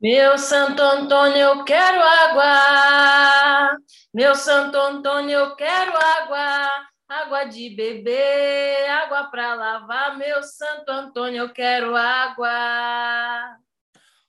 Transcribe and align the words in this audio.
Meu 0.00 0.38
Santo 0.38 0.80
Antônio, 0.80 1.38
eu 1.38 1.64
quero 1.64 2.00
água. 2.00 3.76
Meu 4.14 4.32
Santo 4.36 4.76
Antônio, 4.76 5.36
eu 5.36 5.56
quero 5.56 5.92
água. 5.92 6.86
Água 7.08 7.44
de 7.46 7.70
beber, 7.70 8.88
água 8.88 9.24
para 9.24 9.56
lavar. 9.56 10.16
Meu 10.16 10.40
Santo 10.44 10.88
Antônio, 10.88 11.42
eu 11.42 11.52
quero 11.52 11.96
água. 11.96 13.58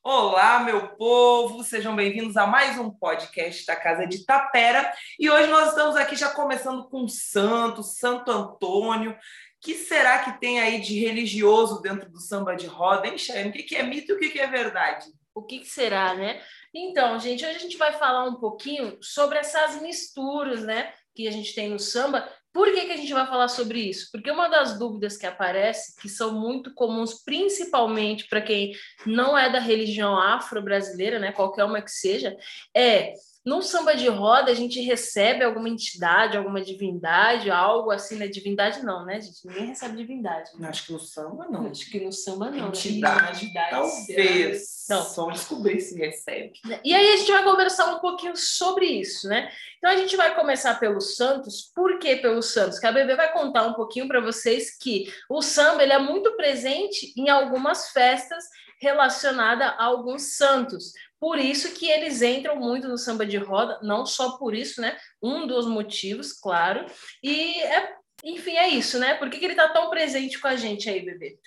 Olá, 0.01 0.61
meu 0.61 0.87
povo, 0.95 1.63
sejam 1.63 1.95
bem-vindos 1.95 2.35
a 2.35 2.47
mais 2.47 2.79
um 2.79 2.89
podcast 2.89 3.63
da 3.67 3.75
Casa 3.75 4.07
de 4.07 4.25
Tapera. 4.25 4.91
E 5.19 5.29
hoje 5.29 5.51
nós 5.51 5.69
estamos 5.69 5.95
aqui 5.95 6.15
já 6.15 6.29
começando 6.29 6.89
com 6.89 7.07
Santo, 7.07 7.83
Santo 7.83 8.31
Antônio. 8.31 9.15
que 9.61 9.75
será 9.75 10.17
que 10.23 10.39
tem 10.39 10.59
aí 10.59 10.81
de 10.81 10.99
religioso 10.99 11.79
dentro 11.79 12.09
do 12.09 12.19
samba 12.19 12.55
de 12.55 12.65
roda, 12.65 13.07
hein, 13.07 13.19
Chayane? 13.19 13.51
O 13.51 13.53
que 13.53 13.75
é 13.75 13.83
mito 13.83 14.13
e 14.13 14.15
o 14.15 14.19
que 14.19 14.39
é 14.39 14.47
verdade? 14.47 15.05
O 15.39 15.43
que, 15.43 15.59
que 15.59 15.67
será, 15.67 16.13
né? 16.15 16.41
Então, 16.73 17.17
gente, 17.17 17.45
hoje 17.45 17.55
a 17.55 17.59
gente 17.59 17.77
vai 17.77 17.93
falar 17.93 18.25
um 18.25 18.35
pouquinho 18.35 18.97
sobre 19.01 19.37
essas 19.37 19.81
misturas, 19.81 20.63
né? 20.63 20.93
Que 21.15 21.29
a 21.29 21.31
gente 21.31 21.55
tem 21.55 21.69
no 21.69 21.79
samba. 21.79 22.29
Por 22.51 22.73
que, 22.73 22.85
que 22.85 22.91
a 22.91 22.97
gente 22.97 23.13
vai 23.13 23.25
falar 23.25 23.47
sobre 23.47 23.79
isso? 23.79 24.09
Porque 24.11 24.29
uma 24.29 24.49
das 24.49 24.77
dúvidas 24.77 25.15
que 25.15 25.25
aparece, 25.25 25.95
que 26.01 26.09
são 26.09 26.33
muito 26.33 26.73
comuns, 26.73 27.23
principalmente 27.23 28.27
para 28.27 28.41
quem 28.41 28.73
não 29.05 29.37
é 29.37 29.49
da 29.49 29.59
religião 29.59 30.19
afro-brasileira, 30.19 31.19
né? 31.19 31.31
Qualquer 31.31 31.63
uma 31.63 31.81
que 31.81 31.91
seja, 31.91 32.35
é 32.75 33.13
no 33.45 33.61
samba 33.61 33.95
de 33.95 34.07
roda, 34.07 34.51
a 34.51 34.53
gente 34.53 34.81
recebe 34.81 35.43
alguma 35.43 35.69
entidade, 35.69 36.37
alguma 36.37 36.61
divindade, 36.61 37.49
algo 37.49 37.89
assim, 37.89 38.17
né? 38.17 38.27
Divindade 38.27 38.83
não, 38.83 39.05
né, 39.05 39.21
gente? 39.21 39.47
Ninguém 39.47 39.67
recebe 39.67 39.95
divindade. 39.95 40.51
Né? 40.59 40.67
Acho 40.67 40.85
que 40.85 40.91
no 40.91 40.99
samba 40.99 41.47
não. 41.49 41.67
Acho 41.67 41.89
que 41.89 41.99
no 41.99 42.11
samba 42.11 42.51
não. 42.51 42.63
Né? 42.63 42.67
Entidade, 42.67 43.53
né? 43.53 43.67
talvez. 43.69 44.85
Não. 44.89 45.03
Só 45.03 45.29
descobrir 45.31 45.79
se 45.79 45.97
recebe. 45.97 46.53
E 46.83 46.93
aí 46.93 47.13
a 47.13 47.17
gente 47.17 47.31
vai 47.31 47.43
conversar 47.43 47.93
um 47.95 47.99
pouquinho 47.99 48.35
sobre 48.35 48.85
isso, 48.85 49.27
né? 49.29 49.49
Então 49.77 49.89
a 49.89 49.95
gente 49.95 50.17
vai 50.17 50.35
começar 50.35 50.77
pelos 50.77 51.15
Santos. 51.15 51.71
Por 51.73 51.97
que 51.97 52.17
pelos 52.17 52.47
Santos? 52.47 52.77
Que 52.77 52.87
a 52.87 52.91
Bebê 52.91 53.15
vai 53.15 53.31
contar 53.31 53.65
um 53.65 53.73
pouquinho 53.73 54.07
para 54.07 54.19
vocês 54.19 54.77
que 54.77 55.05
o 55.29 55.41
samba 55.41 55.83
ele 55.83 55.93
é 55.93 55.99
muito 55.99 56.35
presente 56.35 57.13
em 57.15 57.29
algumas 57.29 57.91
festas 57.91 58.43
relacionada 58.81 59.65
a 59.65 59.83
alguns 59.83 60.37
santos. 60.37 60.93
Por 61.19 61.37
isso 61.37 61.73
que 61.73 61.89
eles 61.89 62.21
entram 62.21 62.55
muito 62.55 62.87
no 62.87 62.97
samba 62.97 63.25
de 63.25 63.37
roda, 63.37 63.79
não 63.81 64.05
só 64.05 64.37
por 64.37 64.55
isso, 64.55 64.79
né? 64.79 64.97
Um 65.21 65.45
dos 65.45 65.67
motivos, 65.67 66.31
claro. 66.31 66.85
E 67.21 67.61
é, 67.61 67.93
enfim, 68.23 68.55
é 68.55 68.69
isso, 68.69 68.97
né? 68.97 69.15
Por 69.15 69.29
que, 69.29 69.37
que 69.37 69.45
ele 69.45 69.53
está 69.53 69.69
tão 69.69 69.89
presente 69.89 70.39
com 70.39 70.47
a 70.47 70.55
gente 70.55 70.89
aí, 70.89 71.03
bebê? 71.03 71.37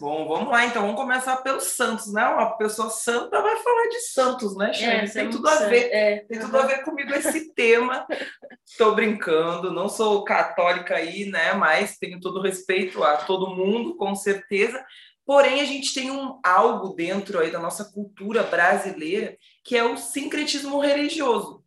Bom, 0.00 0.26
vamos 0.26 0.50
lá 0.50 0.64
então, 0.64 0.82
vamos 0.82 0.96
começar 0.96 1.36
pelos 1.38 1.64
santos, 1.64 2.12
né? 2.12 2.26
Uma 2.26 2.56
pessoa 2.56 2.88
santa 2.88 3.40
vai 3.42 3.56
falar 3.56 3.88
de 3.88 4.00
santos, 4.00 4.56
né? 4.56 4.72
É, 4.80 5.06
tem 5.06 5.28
tudo 5.28 5.46
a 5.46 5.54
ver, 5.66 5.92
é. 5.92 6.16
tem 6.20 6.40
tudo 6.40 6.56
a 6.56 6.66
ver 6.66 6.82
comigo 6.82 7.12
esse 7.14 7.52
tema. 7.54 8.06
Estou 8.66 8.94
brincando, 8.94 9.70
não 9.70 9.88
sou 9.88 10.24
católica 10.24 10.96
aí, 10.96 11.26
né? 11.26 11.52
Mas 11.52 11.98
tenho 11.98 12.18
todo 12.20 12.40
respeito 12.40 13.04
a 13.04 13.18
todo 13.18 13.54
mundo, 13.54 13.94
com 13.94 14.14
certeza. 14.14 14.82
Porém, 15.24 15.60
a 15.60 15.64
gente 15.64 15.94
tem 15.94 16.10
um 16.10 16.40
algo 16.44 16.94
dentro 16.94 17.38
aí 17.38 17.50
da 17.50 17.58
nossa 17.58 17.84
cultura 17.92 18.42
brasileira 18.42 19.36
que 19.64 19.76
é 19.76 19.84
o 19.84 19.96
sincretismo 19.96 20.80
religioso. 20.80 21.62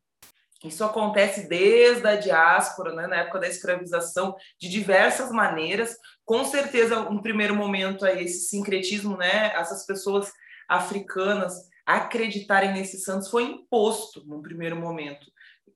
Isso 0.64 0.84
acontece 0.84 1.48
desde 1.48 2.08
a 2.08 2.16
diáspora, 2.16 2.94
né, 2.94 3.08
na 3.08 3.18
época 3.18 3.40
da 3.40 3.48
escravização, 3.48 4.36
de 4.60 4.68
diversas 4.68 5.30
maneiras. 5.32 5.96
Com 6.26 6.44
certeza, 6.44 7.02
um 7.02 7.22
primeiro 7.22 7.56
momento 7.56 8.06
aí 8.06 8.24
esse 8.24 8.48
sincretismo, 8.48 9.16
né, 9.16 9.54
essas 9.56 9.86
pessoas 9.86 10.32
africanas 10.68 11.54
acreditarem 11.86 12.74
nesses 12.74 13.04
santos 13.04 13.30
foi 13.30 13.44
imposto 13.44 14.26
num 14.26 14.42
primeiro 14.42 14.76
momento 14.76 15.28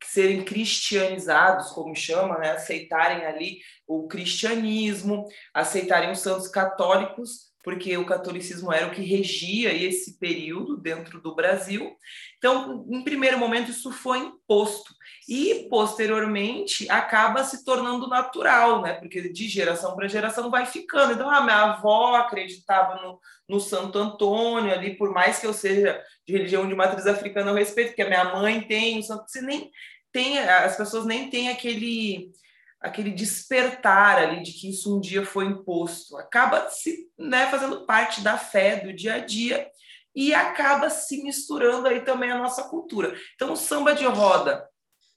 serem 0.04 0.44
cristianizados, 0.44 1.72
como 1.72 1.96
chama, 1.96 2.38
né? 2.38 2.52
aceitarem 2.52 3.26
ali 3.26 3.60
o 3.86 4.08
cristianismo, 4.08 5.26
aceitarem 5.54 6.12
os 6.12 6.20
santos 6.20 6.48
católicos 6.48 7.49
porque 7.64 7.98
o 7.98 8.06
catolicismo 8.06 8.72
era 8.72 8.88
o 8.88 8.92
que 8.92 9.02
regia 9.02 9.74
esse 9.74 10.18
período 10.18 10.78
dentro 10.78 11.22
do 11.22 11.36
Brasil. 11.36 11.96
Então, 12.38 12.86
em 12.90 13.04
primeiro 13.04 13.38
momento, 13.38 13.72
isso 13.72 13.92
foi 13.92 14.20
imposto. 14.20 14.94
E, 15.28 15.68
posteriormente, 15.70 16.90
acaba 16.90 17.44
se 17.44 17.64
tornando 17.66 18.08
natural, 18.08 18.82
né? 18.82 18.94
Porque 18.94 19.30
de 19.30 19.48
geração 19.48 19.96
para 19.96 20.08
geração 20.08 20.50
vai 20.50 20.66
ficando. 20.66 21.14
Então, 21.14 21.30
a 21.30 21.42
minha 21.42 21.64
avó 21.64 22.16
acreditava 22.16 22.96
no, 23.02 23.20
no 23.48 23.60
Santo 23.60 24.00
Antônio, 24.00 24.74
ali, 24.74 24.96
por 24.96 25.12
mais 25.14 25.40
que 25.40 25.46
eu 25.46 25.54
seja 25.54 26.02
de 26.26 26.34
religião 26.34 26.68
de 26.68 26.76
matriz 26.76 27.06
africana, 27.06 27.52
eu 27.52 27.56
respeito, 27.56 27.90
porque 27.90 28.02
a 28.02 28.08
minha 28.08 28.24
mãe 28.36 28.62
tem 28.62 29.00
o 29.00 29.04
Santo. 29.04 29.26
Você 29.28 29.42
nem 29.42 29.70
tem, 30.12 30.40
as 30.40 30.78
pessoas 30.78 31.06
nem 31.06 31.30
têm 31.30 31.50
aquele 31.50 32.32
aquele 32.80 33.12
despertar 33.12 34.18
ali 34.18 34.42
de 34.42 34.54
que 34.54 34.70
isso 34.70 34.96
um 34.96 35.00
dia 35.00 35.26
foi 35.26 35.46
imposto. 35.46 36.18
Acaba 36.18 36.70
se 36.70 37.10
né, 37.18 37.50
fazendo 37.50 37.86
parte 37.86 38.22
da 38.22 38.38
fé 38.38 38.78
do 38.78 38.94
dia 38.94 39.16
a 39.16 39.20
dia 39.20 39.70
e 40.16 40.34
acaba 40.34 40.90
se 40.90 41.22
misturando 41.24 41.88
aí 41.88 42.02
também 42.02 42.32
a 42.32 42.38
nossa 42.38 42.64
cultura. 42.64 43.16
Então, 43.36 43.54
o 43.54 43.58
samba 43.58 43.94
de 43.94 44.06
roda 44.06 44.68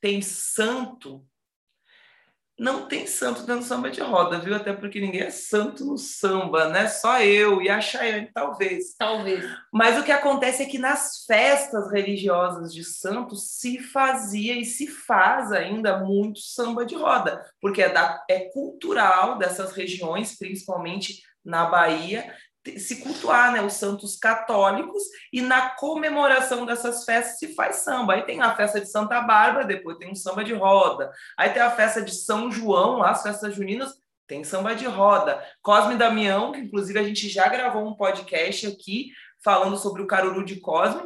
tem 0.00 0.20
santo 0.20 1.24
não 2.62 2.86
tem 2.86 3.08
santo 3.08 3.40
dentro 3.40 3.62
do 3.62 3.64
samba 3.64 3.90
de 3.90 4.00
roda, 4.00 4.38
viu? 4.38 4.54
Até 4.54 4.72
porque 4.72 5.00
ninguém 5.00 5.22
é 5.22 5.30
santo 5.30 5.84
no 5.84 5.98
samba, 5.98 6.68
né? 6.68 6.86
Só 6.86 7.20
eu 7.20 7.60
e 7.60 7.68
a 7.68 7.80
Chayane, 7.80 8.30
talvez. 8.32 8.94
Talvez. 8.96 9.44
Mas 9.72 9.98
o 9.98 10.04
que 10.04 10.12
acontece 10.12 10.62
é 10.62 10.66
que 10.66 10.78
nas 10.78 11.24
festas 11.26 11.90
religiosas 11.90 12.72
de 12.72 12.84
santos 12.84 13.58
se 13.58 13.80
fazia 13.80 14.54
e 14.56 14.64
se 14.64 14.86
faz 14.86 15.50
ainda 15.50 15.98
muito 15.98 16.38
samba 16.38 16.86
de 16.86 16.94
roda, 16.94 17.44
porque 17.60 17.82
é, 17.82 17.88
da, 17.88 18.24
é 18.30 18.48
cultural 18.52 19.38
dessas 19.38 19.72
regiões, 19.72 20.38
principalmente 20.38 21.20
na 21.44 21.66
Bahia, 21.66 22.32
se 22.78 22.96
cultuar, 22.96 23.52
né, 23.52 23.60
os 23.60 23.74
santos 23.74 24.16
católicos, 24.16 25.02
e 25.32 25.40
na 25.40 25.70
comemoração 25.70 26.64
dessas 26.64 27.04
festas 27.04 27.38
se 27.38 27.54
faz 27.54 27.76
samba. 27.76 28.14
Aí 28.14 28.22
tem 28.22 28.40
a 28.40 28.54
festa 28.54 28.80
de 28.80 28.90
Santa 28.90 29.20
Bárbara, 29.20 29.64
depois 29.64 29.98
tem 29.98 30.10
um 30.10 30.14
samba 30.14 30.44
de 30.44 30.54
roda. 30.54 31.10
Aí 31.36 31.50
tem 31.50 31.62
a 31.62 31.70
festa 31.70 32.00
de 32.00 32.14
São 32.14 32.50
João, 32.50 32.98
lá, 32.98 33.10
as 33.10 33.22
festas 33.22 33.54
juninas, 33.54 33.92
tem 34.26 34.44
samba 34.44 34.74
de 34.74 34.86
roda. 34.86 35.42
Cosme 35.60 35.96
Damião, 35.96 36.52
que 36.52 36.60
inclusive 36.60 36.98
a 36.98 37.02
gente 37.02 37.28
já 37.28 37.48
gravou 37.48 37.86
um 37.86 37.94
podcast 37.94 38.66
aqui 38.66 39.10
falando 39.44 39.76
sobre 39.76 40.02
o 40.02 40.06
Caruru 40.06 40.44
de 40.44 40.60
Cosme, 40.60 41.02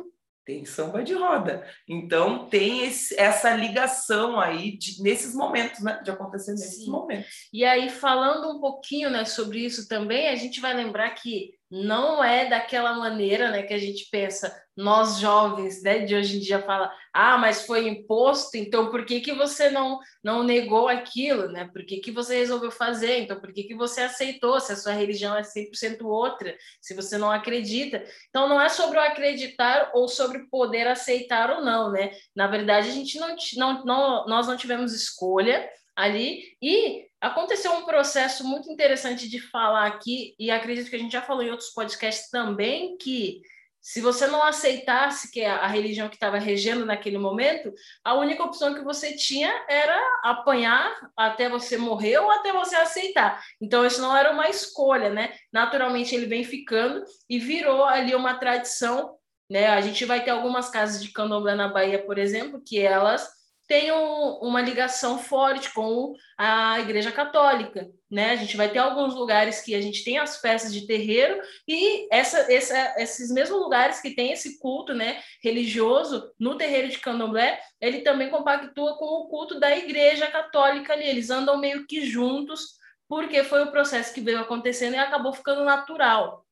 tem 0.46 0.64
samba 0.64 1.02
de 1.02 1.12
roda. 1.12 1.66
Então 1.88 2.48
tem 2.48 2.86
esse, 2.86 3.18
essa 3.18 3.54
ligação 3.54 4.38
aí 4.38 4.78
de, 4.78 5.02
nesses 5.02 5.34
momentos, 5.34 5.80
né? 5.80 6.00
De 6.04 6.10
acontecer 6.10 6.52
nesses 6.52 6.84
Sim. 6.84 6.90
momentos. 6.90 7.48
E 7.52 7.64
aí, 7.64 7.90
falando 7.90 8.56
um 8.56 8.60
pouquinho 8.60 9.10
né, 9.10 9.24
sobre 9.24 9.58
isso 9.58 9.88
também, 9.88 10.28
a 10.28 10.36
gente 10.36 10.60
vai 10.60 10.72
lembrar 10.72 11.10
que 11.10 11.55
não 11.70 12.22
é 12.22 12.48
daquela 12.48 12.94
maneira 12.94 13.50
né, 13.50 13.62
que 13.62 13.74
a 13.74 13.78
gente 13.78 14.08
pensa, 14.10 14.54
nós 14.76 15.18
jovens 15.18 15.82
né, 15.82 16.00
de 16.00 16.14
hoje 16.14 16.36
em 16.36 16.40
dia 16.40 16.62
fala, 16.62 16.92
ah, 17.12 17.38
mas 17.38 17.66
foi 17.66 17.88
imposto, 17.88 18.56
então 18.56 18.90
por 18.90 19.04
que, 19.04 19.20
que 19.20 19.32
você 19.32 19.70
não, 19.70 19.98
não 20.22 20.42
negou 20.42 20.86
aquilo? 20.86 21.48
Né? 21.48 21.68
Por 21.72 21.84
que, 21.84 21.98
que 21.98 22.12
você 22.12 22.36
resolveu 22.38 22.70
fazer? 22.70 23.20
Então 23.20 23.40
por 23.40 23.52
que, 23.52 23.64
que 23.64 23.74
você 23.74 24.02
aceitou 24.02 24.60
se 24.60 24.72
a 24.72 24.76
sua 24.76 24.92
religião 24.92 25.36
é 25.36 25.42
100% 25.42 26.04
outra, 26.04 26.54
se 26.80 26.94
você 26.94 27.18
não 27.18 27.30
acredita? 27.30 28.04
Então 28.28 28.48
não 28.48 28.60
é 28.60 28.68
sobre 28.68 28.98
o 28.98 29.02
acreditar 29.02 29.90
ou 29.94 30.08
sobre 30.08 30.46
poder 30.48 30.86
aceitar 30.86 31.50
ou 31.50 31.64
não, 31.64 31.90
né? 31.90 32.12
Na 32.34 32.46
verdade, 32.46 32.88
a 32.88 32.92
gente 32.92 33.18
não, 33.18 33.34
não, 33.56 33.84
não 33.84 34.26
nós 34.26 34.46
não 34.46 34.56
tivemos 34.56 34.92
escolha 34.92 35.68
ali 35.96 36.42
e 36.60 37.05
Aconteceu 37.20 37.72
um 37.72 37.84
processo 37.84 38.44
muito 38.44 38.70
interessante 38.70 39.28
de 39.28 39.40
falar 39.40 39.86
aqui, 39.86 40.34
e 40.38 40.50
acredito 40.50 40.90
que 40.90 40.96
a 40.96 40.98
gente 40.98 41.12
já 41.12 41.22
falou 41.22 41.42
em 41.42 41.50
outros 41.50 41.70
podcasts 41.70 42.30
também, 42.30 42.96
que 42.98 43.40
se 43.86 44.00
você 44.00 44.26
não 44.26 44.42
aceitasse 44.42 45.30
que 45.30 45.44
a, 45.44 45.64
religião 45.68 46.08
que 46.08 46.16
estava 46.16 46.38
regendo 46.38 46.84
naquele 46.84 47.18
momento, 47.18 47.72
a 48.02 48.14
única 48.14 48.42
opção 48.42 48.74
que 48.74 48.82
você 48.82 49.14
tinha 49.14 49.64
era 49.68 49.96
apanhar 50.24 50.92
até 51.16 51.48
você 51.48 51.78
morrer 51.78 52.18
ou 52.18 52.28
até 52.28 52.52
você 52.52 52.74
aceitar. 52.74 53.40
Então, 53.60 53.86
isso 53.86 54.02
não 54.02 54.16
era 54.16 54.32
uma 54.32 54.48
escolha, 54.48 55.08
né? 55.08 55.32
Naturalmente, 55.52 56.16
ele 56.16 56.26
vem 56.26 56.42
ficando 56.42 57.04
e 57.30 57.38
virou 57.38 57.84
ali 57.84 58.12
uma 58.12 58.34
tradição. 58.34 59.16
Né? 59.48 59.68
A 59.68 59.80
gente 59.80 60.04
vai 60.04 60.24
ter 60.24 60.30
algumas 60.30 60.68
casas 60.68 61.00
de 61.00 61.12
candomblé 61.12 61.54
na 61.54 61.68
Bahia, 61.68 62.04
por 62.04 62.18
exemplo, 62.18 62.60
que 62.60 62.80
elas 62.80 63.30
tem 63.66 63.90
um, 63.92 64.38
uma 64.42 64.60
ligação 64.60 65.18
forte 65.18 65.72
com 65.72 66.14
a 66.38 66.78
Igreja 66.80 67.10
Católica, 67.10 67.90
né? 68.10 68.30
A 68.30 68.36
gente 68.36 68.56
vai 68.56 68.68
ter 68.68 68.78
alguns 68.78 69.14
lugares 69.14 69.60
que 69.60 69.74
a 69.74 69.80
gente 69.80 70.04
tem 70.04 70.18
as 70.18 70.40
festas 70.40 70.72
de 70.72 70.86
terreiro 70.86 71.40
e 71.66 72.06
essa, 72.14 72.52
essa, 72.52 72.94
esses 72.98 73.30
mesmos 73.30 73.58
lugares 73.58 74.00
que 74.00 74.14
tem 74.14 74.32
esse 74.32 74.58
culto, 74.58 74.94
né, 74.94 75.20
religioso 75.42 76.30
no 76.38 76.56
terreiro 76.56 76.88
de 76.88 76.98
Candomblé, 76.98 77.60
ele 77.80 78.02
também 78.02 78.30
compactua 78.30 78.96
com 78.96 79.04
o 79.04 79.28
culto 79.28 79.58
da 79.58 79.76
Igreja 79.76 80.26
Católica 80.28 80.92
ali. 80.92 81.04
Eles 81.04 81.30
andam 81.30 81.58
meio 81.58 81.86
que 81.86 82.06
juntos 82.06 82.76
porque 83.08 83.44
foi 83.44 83.62
o 83.64 83.70
processo 83.70 84.12
que 84.14 84.20
veio 84.20 84.40
acontecendo 84.40 84.94
e 84.94 84.98
acabou 84.98 85.32
ficando 85.32 85.64
natural. 85.64 86.46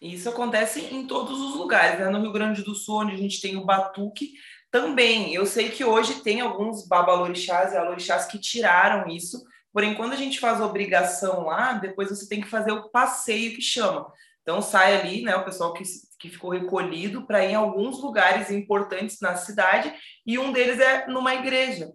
Isso 0.00 0.30
acontece 0.30 0.80
em 0.94 1.06
todos 1.06 1.38
os 1.38 1.54
lugares, 1.54 1.98
né? 1.98 2.08
No 2.08 2.22
Rio 2.22 2.32
Grande 2.32 2.62
do 2.62 2.74
Sul, 2.74 3.02
onde 3.02 3.12
a 3.12 3.18
gente 3.18 3.40
tem 3.40 3.56
o 3.56 3.64
batuque, 3.64 4.32
também. 4.70 5.34
Eu 5.34 5.46
sei 5.46 5.70
que 5.70 5.84
hoje 5.84 6.22
tem 6.22 6.40
alguns 6.40 6.86
babalorixás 6.86 7.72
e 7.72 7.76
alorixás 7.76 8.26
que 8.26 8.38
tiraram 8.38 9.08
isso, 9.08 9.42
porém, 9.72 9.94
quando 9.94 10.12
a 10.12 10.16
gente 10.16 10.40
faz 10.40 10.60
obrigação 10.60 11.46
lá, 11.46 11.74
depois 11.74 12.08
você 12.08 12.28
tem 12.28 12.40
que 12.40 12.48
fazer 12.48 12.72
o 12.72 12.88
passeio 12.90 13.54
que 13.54 13.62
chama. 13.62 14.10
Então 14.42 14.62
sai 14.62 15.00
ali, 15.00 15.22
né, 15.22 15.36
o 15.36 15.44
pessoal 15.44 15.72
que, 15.72 15.82
que 16.18 16.28
ficou 16.28 16.50
recolhido 16.50 17.26
para 17.26 17.44
ir 17.44 17.50
em 17.50 17.54
alguns 17.54 18.00
lugares 18.00 18.50
importantes 18.50 19.18
na 19.20 19.36
cidade, 19.36 19.92
e 20.26 20.38
um 20.38 20.52
deles 20.52 20.80
é 20.80 21.06
numa 21.06 21.34
igreja. 21.34 21.92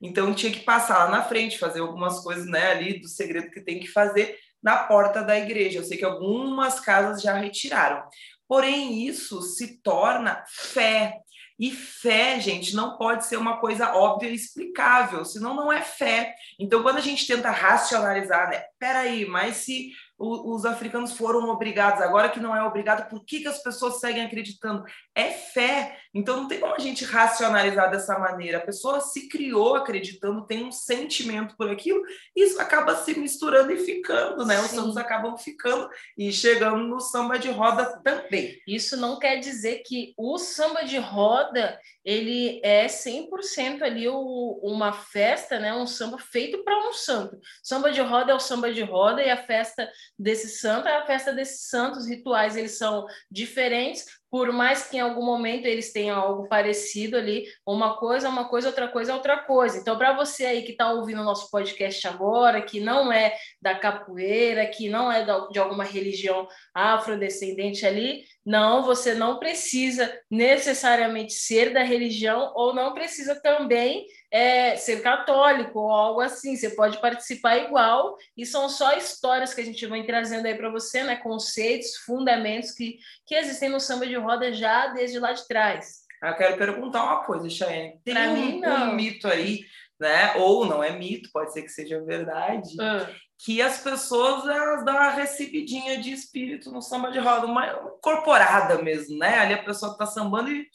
Então 0.00 0.34
tinha 0.34 0.52
que 0.52 0.60
passar 0.60 1.04
lá 1.04 1.10
na 1.10 1.22
frente, 1.22 1.58
fazer 1.58 1.80
algumas 1.80 2.20
coisas, 2.20 2.46
né, 2.46 2.72
ali 2.72 3.00
do 3.00 3.08
segredo 3.08 3.50
que 3.50 3.60
tem 3.60 3.78
que 3.78 3.86
fazer 3.86 4.36
na 4.62 4.76
porta 4.84 5.22
da 5.22 5.38
igreja. 5.38 5.78
Eu 5.78 5.84
sei 5.84 5.96
que 5.96 6.04
algumas 6.04 6.80
casas 6.80 7.22
já 7.22 7.34
retiraram. 7.34 8.04
Porém, 8.48 9.06
isso 9.06 9.40
se 9.42 9.80
torna 9.80 10.44
fé. 10.46 11.20
E 11.58 11.70
fé, 11.70 12.40
gente, 12.40 12.74
não 12.74 12.96
pode 12.96 13.26
ser 13.26 13.36
uma 13.36 13.58
coisa 13.58 13.94
óbvia 13.94 14.28
e 14.28 14.34
explicável, 14.34 15.24
senão 15.24 15.54
não 15.54 15.72
é 15.72 15.80
fé. 15.80 16.34
Então, 16.58 16.82
quando 16.82 16.98
a 16.98 17.02
gente 17.02 17.26
tenta 17.26 17.50
racionalizar, 17.50 18.50
né? 18.50 18.62
Peraí, 18.78 19.26
mas 19.26 19.56
se 19.56 19.92
os 20.18 20.64
africanos 20.64 21.16
foram 21.16 21.48
obrigados, 21.48 22.00
agora 22.00 22.28
que 22.28 22.38
não 22.38 22.54
é 22.54 22.62
obrigado, 22.62 23.08
por 23.08 23.24
que, 23.24 23.40
que 23.40 23.48
as 23.48 23.62
pessoas 23.62 23.98
seguem 23.98 24.24
acreditando? 24.24 24.84
É 25.14 25.30
fé. 25.30 25.98
Então 26.14 26.36
não 26.36 26.48
tem 26.48 26.60
como 26.60 26.74
a 26.74 26.78
gente 26.78 27.04
racionalizar 27.04 27.90
dessa 27.90 28.18
maneira. 28.18 28.58
A 28.58 28.62
pessoa 28.62 29.00
se 29.00 29.28
criou 29.28 29.74
acreditando, 29.74 30.46
tem 30.46 30.64
um 30.64 30.72
sentimento 30.72 31.56
por 31.56 31.70
aquilo, 31.70 32.02
e 32.36 32.44
isso 32.44 32.60
acaba 32.60 32.96
se 32.96 33.18
misturando 33.18 33.72
e 33.72 33.78
ficando, 33.78 34.44
né? 34.44 34.56
Sim. 34.56 34.64
Os 34.64 34.70
sambas 34.70 34.96
acabam 34.96 35.36
ficando 35.38 35.88
e 36.16 36.32
chegando 36.32 36.82
no 36.84 37.00
samba 37.00 37.38
de 37.38 37.50
roda 37.50 38.00
também. 38.02 38.60
Isso 38.66 38.96
não 38.96 39.18
quer 39.18 39.36
dizer 39.36 39.82
que 39.86 40.12
o 40.16 40.38
samba 40.38 40.82
de 40.82 40.98
roda 40.98 41.78
ele 42.04 42.60
é 42.62 42.86
100% 42.86 43.82
ali 43.82 44.08
o, 44.08 44.60
uma 44.62 44.92
festa, 44.92 45.58
né? 45.58 45.72
Um 45.74 45.86
samba 45.86 46.18
feito 46.18 46.62
para 46.64 46.88
um 46.88 46.92
santo. 46.92 47.38
Samba 47.62 47.90
de 47.90 48.00
roda 48.00 48.32
é 48.32 48.34
o 48.34 48.40
samba 48.40 48.72
de 48.72 48.82
roda 48.82 49.22
e 49.22 49.30
a 49.30 49.36
festa 49.36 49.88
desse 50.18 50.48
santo 50.48 50.88
é 50.88 50.96
a 50.96 51.06
festa 51.06 51.32
desses 51.32 51.68
santos. 51.68 52.00
Os 52.00 52.08
rituais 52.08 52.56
eles 52.56 52.76
são 52.76 53.06
diferentes, 53.30 54.06
por 54.32 54.50
mais 54.50 54.88
que 54.88 54.96
em 54.96 55.00
algum 55.00 55.26
momento 55.26 55.66
eles 55.66 55.92
tenham 55.92 56.18
algo 56.18 56.48
parecido 56.48 57.18
ali, 57.18 57.44
uma 57.66 57.98
coisa 57.98 58.28
é 58.28 58.30
uma 58.30 58.48
coisa, 58.48 58.68
outra 58.68 58.88
coisa 58.88 59.12
é 59.12 59.14
outra 59.14 59.36
coisa. 59.36 59.76
Então, 59.76 59.98
para 59.98 60.16
você 60.16 60.46
aí 60.46 60.62
que 60.62 60.72
está 60.72 60.90
ouvindo 60.90 61.20
o 61.20 61.24
nosso 61.24 61.50
podcast 61.50 62.08
agora, 62.08 62.62
que 62.62 62.80
não 62.80 63.12
é 63.12 63.36
da 63.60 63.74
capoeira, 63.74 64.64
que 64.64 64.88
não 64.88 65.12
é 65.12 65.22
de 65.50 65.58
alguma 65.58 65.84
religião 65.84 66.48
afrodescendente 66.74 67.84
ali, 67.84 68.24
não, 68.42 68.82
você 68.82 69.12
não 69.12 69.38
precisa 69.38 70.10
necessariamente 70.30 71.34
ser 71.34 71.70
da 71.74 71.82
religião 71.82 72.54
ou 72.54 72.74
não 72.74 72.94
precisa 72.94 73.38
também 73.38 74.06
é, 74.32 74.76
ser 74.76 75.02
católico 75.02 75.78
ou 75.78 75.90
algo 75.90 76.20
assim. 76.22 76.56
Você 76.56 76.70
pode 76.70 76.98
participar 77.00 77.58
igual 77.58 78.16
e 78.34 78.46
são 78.46 78.68
só 78.68 78.96
histórias 78.96 79.52
que 79.52 79.60
a 79.60 79.64
gente 79.64 79.86
vai 79.86 80.02
trazendo 80.04 80.46
aí 80.46 80.54
para 80.54 80.70
você, 80.70 81.04
né? 81.04 81.16
Conceitos, 81.16 81.96
fundamentos 82.06 82.70
que, 82.72 82.98
que 83.26 83.34
existem 83.34 83.68
no 83.68 83.78
samba 83.78 84.06
de 84.06 84.16
roda 84.16 84.52
já 84.52 84.86
desde 84.88 85.18
lá 85.18 85.32
de 85.32 85.46
trás. 85.46 86.02
Eu 86.22 86.34
quero 86.36 86.56
perguntar 86.56 87.04
uma 87.04 87.24
coisa, 87.24 87.50
Chayane. 87.50 88.00
Tem 88.04 88.16
um, 88.16 88.32
mim, 88.32 88.64
um, 88.64 88.94
mito 88.94 89.28
aí, 89.28 89.60
né? 90.00 90.34
Ou 90.36 90.64
não 90.64 90.82
é 90.82 90.96
mito, 90.96 91.28
pode 91.32 91.52
ser 91.52 91.62
que 91.62 91.68
seja 91.68 92.02
verdade, 92.02 92.70
ah 92.80 93.06
que 93.44 93.60
as 93.60 93.80
pessoas 93.80 94.46
elas 94.46 94.84
dão 94.84 94.94
uma 94.94 95.10
recebidinha 95.10 95.98
de 95.98 96.12
espírito 96.12 96.70
no 96.70 96.80
samba 96.80 97.10
de 97.10 97.18
roda, 97.18 97.46
uma 97.46 97.66
incorporada 97.96 98.80
mesmo, 98.80 99.18
né? 99.18 99.38
Ali 99.38 99.54
a 99.54 99.62
pessoa 99.62 99.92
está 99.92 100.06
sambando 100.06 100.50
e. 100.50 100.68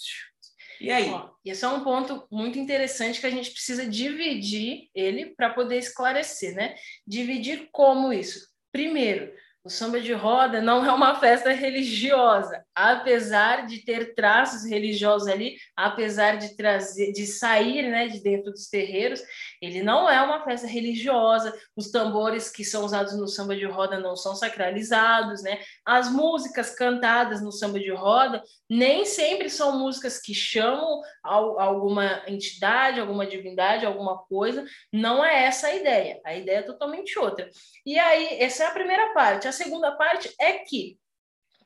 E 0.80 0.92
aí? 0.92 1.10
Ó, 1.10 1.30
esse 1.44 1.66
é 1.66 1.68
um 1.68 1.84
ponto 1.84 2.28
muito 2.32 2.60
interessante 2.60 3.20
que 3.20 3.28
a 3.28 3.32
gente 3.32 3.52
precisa 3.52 3.88
dividir 3.88 4.90
ele 4.94 5.28
para 5.36 5.50
poder 5.50 5.78
esclarecer, 5.78 6.56
né? 6.56 6.76
Dividir 7.06 7.70
como 7.72 8.14
isso? 8.14 8.48
Primeiro, 8.72 9.34
o 9.68 9.70
samba 9.70 10.00
de 10.00 10.14
roda 10.14 10.62
não 10.62 10.86
é 10.86 10.92
uma 10.94 11.20
festa 11.20 11.52
religiosa, 11.52 12.64
apesar 12.74 13.66
de 13.66 13.84
ter 13.84 14.16
traços 14.16 14.64
religiosos 14.64 15.28
ali, 15.28 15.58
apesar 15.76 16.38
de 16.38 16.56
trazer, 16.56 17.12
de 17.12 17.28
sair, 17.28 17.90
né, 17.90 18.08
de 18.08 18.22
dentro 18.22 18.50
dos 18.50 18.70
terreiros, 18.70 19.22
ele 19.62 19.84
não 19.84 20.10
é 20.10 20.22
uma 20.22 20.42
festa 20.46 20.66
religiosa. 20.66 21.54
Os 21.76 21.92
tambores 21.92 22.50
que 22.50 22.64
são 22.64 22.86
usados 22.86 23.18
no 23.18 23.28
samba 23.28 23.58
de 23.58 23.66
roda 23.66 24.00
não 24.00 24.16
são 24.16 24.36
sacralizados, 24.36 25.44
né? 25.44 25.60
As 25.86 26.10
músicas 26.10 26.74
cantadas 26.74 27.42
no 27.42 27.52
samba 27.52 27.78
de 27.78 27.92
roda 27.92 28.42
nem 28.70 29.04
sempre 29.04 29.50
são 29.50 29.78
músicas 29.78 30.18
que 30.22 30.34
chamam 30.34 31.02
alguma 31.22 32.24
entidade, 32.26 33.02
alguma 33.02 33.26
divindade, 33.26 33.86
alguma 33.86 34.18
coisa. 34.18 34.66
Não 34.94 35.26
é 35.26 35.44
essa 35.44 35.68
a 35.68 35.76
ideia. 35.76 36.22
A 36.24 36.36
ideia 36.36 36.60
é 36.60 36.62
totalmente 36.62 37.20
outra. 37.20 37.50
E 37.86 38.00
aí, 38.00 38.38
essa 38.40 38.64
é 38.64 38.68
a 38.68 38.72
primeira 38.72 39.14
parte. 39.14 39.48
A 39.48 39.57
segunda 39.58 39.92
parte 39.92 40.34
é 40.40 40.54
que 40.60 40.98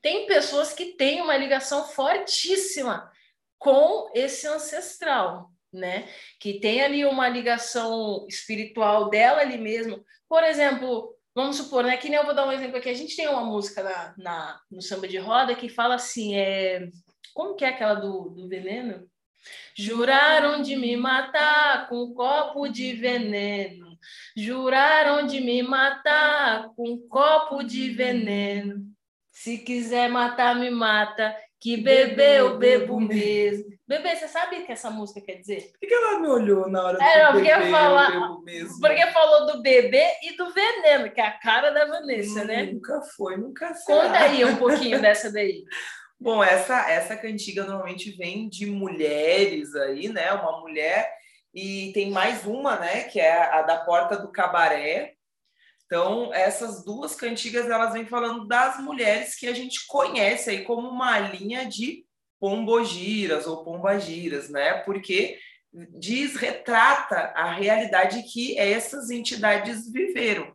tem 0.01 0.25
pessoas 0.25 0.73
que 0.73 0.93
têm 0.93 1.21
uma 1.21 1.37
ligação 1.37 1.87
fortíssima 1.87 3.11
com 3.59 4.09
esse 4.15 4.47
ancestral, 4.47 5.51
né? 5.71 6.09
Que 6.39 6.59
tem 6.59 6.81
ali 6.81 7.05
uma 7.05 7.29
ligação 7.29 8.25
espiritual 8.27 9.09
dela 9.09 9.41
ali 9.41 9.57
mesmo. 9.57 10.03
Por 10.27 10.43
exemplo, 10.43 11.15
vamos 11.35 11.57
supor, 11.57 11.83
né? 11.83 11.97
Que 11.97 12.09
nem 12.09 12.17
eu 12.17 12.25
vou 12.25 12.33
dar 12.33 12.47
um 12.47 12.51
exemplo 12.51 12.77
aqui. 12.77 12.89
A 12.89 12.95
gente 12.95 13.15
tem 13.15 13.27
uma 13.27 13.43
música 13.43 13.83
na, 13.83 14.15
na 14.17 14.61
no 14.71 14.81
samba 14.81 15.07
de 15.07 15.17
roda 15.17 15.55
que 15.55 15.69
fala 15.69 15.95
assim, 15.95 16.35
é... 16.35 16.89
Como 17.33 17.55
que 17.55 17.63
é 17.63 17.69
aquela 17.69 17.93
do, 17.93 18.29
do 18.29 18.49
veneno? 18.49 19.07
Juraram 19.75 20.61
de 20.61 20.75
me 20.75 20.97
matar 20.97 21.87
com 21.87 22.03
um 22.03 22.13
copo 22.13 22.67
de 22.67 22.93
veneno. 22.93 23.90
Juraram 24.35 25.25
de 25.25 25.41
me 25.41 25.61
matar 25.63 26.69
com 26.75 26.89
um 26.89 27.07
copo 27.07 27.63
de 27.63 27.89
veneno. 27.89 28.85
Se 29.31 29.57
quiser 29.57 30.09
matar, 30.09 30.55
me 30.55 30.69
mata. 30.69 31.35
Que 31.59 31.77
beber 31.77 32.39
eu 32.39 32.57
bebo 32.57 32.99
mesmo. 32.99 33.69
Bebê, 33.87 34.15
você 34.15 34.27
sabe 34.27 34.57
o 34.57 34.65
que 34.65 34.71
essa 34.71 34.89
música 34.89 35.21
quer 35.21 35.35
dizer? 35.35 35.71
Por 35.79 35.87
que 35.87 35.93
ela 35.93 36.19
me 36.19 36.27
olhou 36.27 36.67
na 36.69 36.83
hora 36.83 37.03
é, 37.03 37.25
do 37.27 37.33
porque 37.33 37.53
bebê 37.53 37.69
falar, 37.69 38.13
eu 38.13 38.21
bebo 38.21 38.41
mesmo? 38.41 38.79
Porque 38.79 39.07
falou 39.07 39.45
do 39.45 39.61
bebê 39.61 40.05
e 40.23 40.35
do 40.37 40.51
veneno, 40.51 41.11
que 41.11 41.21
é 41.21 41.27
a 41.27 41.37
cara 41.37 41.69
da 41.69 41.85
Vanessa, 41.85 42.41
hum, 42.41 42.45
né? 42.45 42.63
Nunca 42.63 43.01
foi, 43.15 43.37
nunca 43.37 43.75
foi. 43.75 43.95
Conta 43.95 44.19
aí 44.19 44.43
um 44.43 44.55
pouquinho 44.55 44.99
dessa 45.01 45.31
daí. 45.31 45.63
Bom, 46.19 46.43
essa, 46.43 46.89
essa 46.89 47.17
cantiga 47.17 47.63
normalmente 47.63 48.11
vem 48.11 48.47
de 48.47 48.65
mulheres 48.65 49.75
aí, 49.75 50.07
né? 50.07 50.31
Uma 50.33 50.61
mulher, 50.61 51.11
e 51.53 51.91
tem 51.93 52.11
mais 52.11 52.45
uma, 52.45 52.77
né? 52.77 53.03
Que 53.03 53.19
é 53.19 53.43
a 53.53 53.61
da 53.61 53.77
Porta 53.77 54.17
do 54.17 54.31
Cabaré. 54.31 55.13
Então, 55.85 56.33
essas 56.33 56.85
duas 56.85 57.15
cantigas, 57.15 57.69
elas 57.69 57.93
vêm 57.93 58.05
falando 58.05 58.47
das 58.47 58.79
mulheres 58.79 59.35
que 59.35 59.47
a 59.47 59.53
gente 59.53 59.85
conhece 59.87 60.49
aí 60.49 60.63
como 60.63 60.87
uma 60.87 61.19
linha 61.19 61.65
de 61.65 62.05
pombogiras 62.39 63.45
ou 63.45 63.63
pombagiras, 63.63 64.49
né? 64.49 64.75
Porque 64.85 65.37
diz, 65.97 66.35
retrata 66.35 67.33
a 67.35 67.51
realidade 67.51 68.23
que 68.23 68.57
essas 68.57 69.09
entidades 69.09 69.91
viveram, 69.91 70.53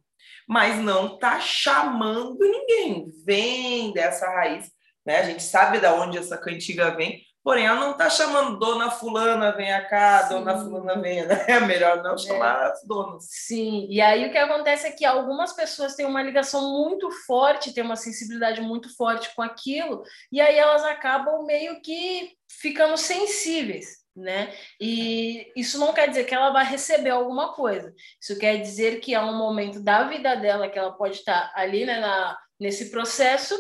mas 0.49 0.79
não 0.79 1.15
está 1.15 1.41
chamando 1.41 2.39
ninguém, 2.41 3.11
vem 3.25 3.93
dessa 3.93 4.27
raiz 4.27 4.71
né? 5.07 5.19
A 5.19 5.23
gente 5.23 5.43
sabe 5.45 5.79
de 5.79 5.87
onde 5.87 6.19
essa 6.19 6.37
cantiga 6.37 6.91
vem, 6.91 7.23
porém 7.47 7.65
ela 7.65 7.79
não 7.79 7.93
está 7.93 8.11
chamando 8.11 8.59
dona 8.59 8.91
fulana 8.91 9.53
venha 9.53 9.81
cá, 9.87 10.25
Sim. 10.25 10.35
dona 10.35 10.59
fulana 10.59 11.01
venha, 11.01 11.27
né? 11.27 11.45
É 11.47 11.61
melhor 11.61 12.03
não 12.03 12.19
chamar 12.19 12.61
é. 12.61 12.73
as 12.73 12.83
donas. 12.83 13.25
Sim, 13.31 13.87
e 13.89 14.01
aí 14.01 14.27
o 14.27 14.33
que 14.33 14.37
acontece 14.37 14.89
é 14.89 14.91
que 14.91 15.05
algumas 15.05 15.53
pessoas 15.53 15.95
têm 15.95 16.07
uma 16.07 16.25
ligação 16.25 16.73
muito 16.73 17.09
forte, 17.25 17.73
têm 17.73 17.85
uma 17.85 17.95
sensibilidade 17.95 18.61
muito 18.61 18.93
forte 18.97 19.33
com 19.37 19.43
aquilo, 19.43 20.03
e 20.33 20.41
aí 20.41 20.59
elas 20.59 20.83
acabam 20.83 21.47
meio 21.47 21.81
que 21.83 22.33
ficando 22.51 22.97
sensíveis. 22.97 24.05
Né? 24.17 24.53
E 24.81 25.53
isso 25.55 25.79
não 25.79 25.93
quer 25.93 26.09
dizer 26.09 26.25
que 26.25 26.35
ela 26.35 26.51
vai 26.51 26.65
receber 26.65 27.11
alguma 27.11 27.53
coisa. 27.53 27.95
Isso 28.21 28.37
quer 28.39 28.57
dizer 28.57 28.99
que 28.99 29.15
é 29.15 29.21
um 29.21 29.37
momento 29.37 29.79
da 29.79 30.05
vida 30.05 30.35
dela 30.35 30.69
que 30.69 30.79
ela 30.79 30.91
pode 30.91 31.17
estar 31.17 31.53
ali, 31.55 31.85
né, 31.85 32.01
na, 32.01 32.37
nesse 32.59 32.91
processo 32.91 33.55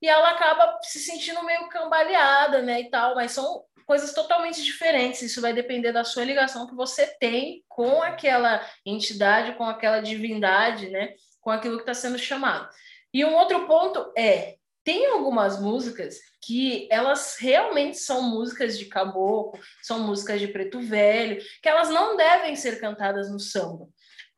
e 0.00 0.08
ela 0.08 0.30
acaba 0.30 0.78
se 0.82 0.98
sentindo 0.98 1.42
meio 1.44 1.68
cambaleada, 1.68 2.62
né, 2.62 2.80
e 2.80 2.90
tal, 2.90 3.14
mas 3.14 3.32
são 3.32 3.64
coisas 3.86 4.12
totalmente 4.12 4.62
diferentes. 4.62 5.22
Isso 5.22 5.40
vai 5.40 5.52
depender 5.52 5.92
da 5.92 6.04
sua 6.04 6.24
ligação 6.24 6.66
que 6.66 6.74
você 6.74 7.06
tem 7.18 7.64
com 7.68 8.02
aquela 8.02 8.64
entidade, 8.84 9.56
com 9.56 9.64
aquela 9.64 10.00
divindade, 10.00 10.90
né, 10.90 11.14
com 11.40 11.50
aquilo 11.50 11.76
que 11.76 11.82
está 11.82 11.94
sendo 11.94 12.18
chamado. 12.18 12.68
E 13.14 13.24
um 13.24 13.34
outro 13.34 13.66
ponto 13.66 14.12
é 14.16 14.56
tem 14.84 15.06
algumas 15.06 15.60
músicas 15.60 16.16
que 16.40 16.86
elas 16.92 17.36
realmente 17.40 17.98
são 17.98 18.22
músicas 18.22 18.78
de 18.78 18.84
caboclo, 18.84 19.60
são 19.82 19.98
músicas 19.98 20.38
de 20.40 20.46
preto 20.46 20.80
velho, 20.80 21.42
que 21.60 21.68
elas 21.68 21.88
não 21.88 22.16
devem 22.16 22.54
ser 22.54 22.78
cantadas 22.78 23.28
no 23.28 23.40
samba. 23.40 23.88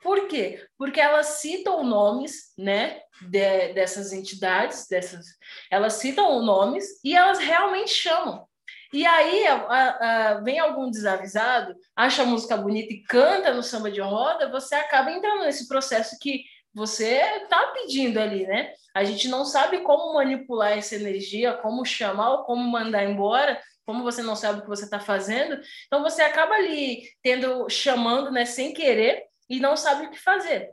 Por 0.03 0.29
quê? 0.29 0.65
Porque 0.77 1.01
elas 1.01 1.27
citam 1.41 1.83
nomes, 1.83 2.53
né, 2.57 3.01
de, 3.23 3.73
dessas 3.73 4.13
entidades, 4.13 4.87
dessas, 4.89 5.27
elas 5.71 5.95
citam 5.95 6.41
nomes 6.43 7.01
e 7.03 7.17
elas 7.17 7.39
realmente 7.39 7.91
chamam. 7.91 8.47
E 8.93 9.05
aí 9.05 9.47
a, 9.47 9.57
a, 9.57 10.35
vem 10.41 10.59
algum 10.59 10.91
desavisado, 10.91 11.75
acha 11.95 12.23
a 12.23 12.27
música 12.27 12.57
bonita 12.57 12.93
e 12.93 13.03
canta 13.03 13.53
no 13.53 13.63
samba 13.63 13.91
de 13.91 14.01
roda, 14.01 14.51
você 14.51 14.75
acaba 14.75 15.11
entrando 15.11 15.43
nesse 15.43 15.69
processo 15.69 16.17
que 16.21 16.45
você 16.73 17.21
está 17.43 17.73
pedindo 17.73 18.19
ali, 18.19 18.47
né? 18.47 18.73
A 18.95 19.05
gente 19.05 19.29
não 19.29 19.45
sabe 19.45 19.81
como 19.81 20.15
manipular 20.15 20.79
essa 20.79 20.95
energia, 20.95 21.55
como 21.55 21.85
chamar 21.85 22.31
ou 22.31 22.45
como 22.45 22.63
mandar 22.63 23.05
embora, 23.05 23.61
como 23.85 24.03
você 24.03 24.23
não 24.23 24.37
sabe 24.37 24.59
o 24.59 24.63
que 24.63 24.69
você 24.69 24.85
está 24.85 25.01
fazendo, 25.01 25.59
então 25.87 26.03
você 26.03 26.21
acaba 26.21 26.55
ali 26.55 27.05
tendo, 27.23 27.69
chamando, 27.71 28.31
né, 28.31 28.45
sem 28.45 28.75
querer, 28.75 29.25
e 29.49 29.61
não 29.61 29.77
sabe 29.77 30.07
o 30.07 30.11
que 30.11 30.19
fazer. 30.19 30.71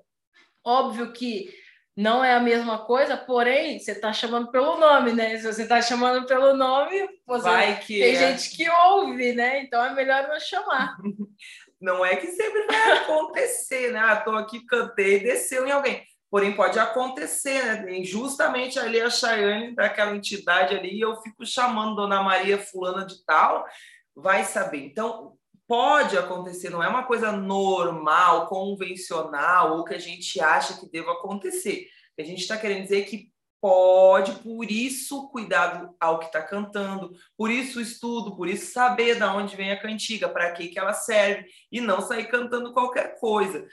Óbvio 0.63 1.11
que 1.11 1.49
não 1.95 2.23
é 2.23 2.33
a 2.33 2.41
mesma 2.41 2.79
coisa, 2.79 3.15
porém, 3.15 3.79
você 3.79 3.93
está 3.93 4.11
chamando 4.11 4.51
pelo 4.51 4.77
nome, 4.77 5.13
né? 5.13 5.37
Se 5.37 5.45
você 5.45 5.63
está 5.63 5.81
chamando 5.81 6.25
pelo 6.27 6.53
nome, 6.53 7.07
você... 7.25 7.49
Vai 7.49 7.79
que 7.79 7.99
tem 7.99 8.15
é. 8.15 8.15
gente 8.15 8.55
que 8.55 8.69
ouve, 8.69 9.33
né? 9.33 9.61
Então 9.63 9.83
é 9.83 9.93
melhor 9.93 10.27
não 10.27 10.39
chamar. 10.39 10.97
Não 11.79 12.03
é 12.03 12.15
que 12.15 12.27
sempre 12.27 12.65
vai 12.65 12.91
acontecer, 12.99 13.91
né? 13.91 13.99
Ah, 13.99 14.15
tô 14.15 14.31
aqui, 14.31 14.65
cantei, 14.65 15.19
desceu 15.19 15.67
em 15.67 15.71
alguém. 15.71 16.03
Porém, 16.31 16.55
pode 16.55 16.79
acontecer, 16.79 17.83
né? 17.83 18.03
Justamente 18.03 18.79
ali 18.79 18.99
a 18.99 19.09
Chayane 19.09 19.75
daquela 19.75 20.15
entidade 20.15 20.75
ali, 20.75 20.95
e 20.95 21.01
eu 21.01 21.15
fico 21.21 21.45
chamando 21.45 21.95
Dona 21.95 22.23
Maria 22.23 22.57
fulana 22.57 23.05
de 23.05 23.23
tal, 23.25 23.65
vai 24.15 24.45
saber. 24.45 24.85
Então, 24.85 25.34
pode 25.67 26.17
acontecer, 26.17 26.69
não 26.69 26.83
é 26.83 26.87
uma 26.87 27.03
coisa 27.03 27.31
normal, 27.31 28.47
convencional, 28.47 29.77
ou 29.77 29.83
que 29.83 29.93
a 29.93 29.99
gente 29.99 30.39
acha 30.39 30.79
que 30.79 30.89
deva 30.89 31.13
acontecer. 31.13 31.87
A 32.17 32.23
gente 32.23 32.41
está 32.41 32.57
querendo 32.57 32.83
dizer 32.83 33.05
que 33.05 33.31
pode, 33.59 34.31
por 34.43 34.69
isso 34.69 35.27
cuidado 35.29 35.95
ao 35.99 36.19
que 36.19 36.25
está 36.25 36.41
cantando, 36.41 37.13
por 37.35 37.49
isso 37.49 37.81
estudo, 37.81 38.35
por 38.35 38.47
isso 38.47 38.71
saber 38.71 39.15
da 39.15 39.33
onde 39.33 39.55
vem 39.55 39.71
a 39.71 39.81
cantiga, 39.81 40.29
para 40.29 40.51
que 40.51 40.67
que 40.67 40.77
ela 40.77 40.93
serve 40.93 41.47
e 41.71 41.81
não 41.81 41.99
sair 41.99 42.25
cantando 42.25 42.73
qualquer 42.73 43.19
coisa, 43.19 43.67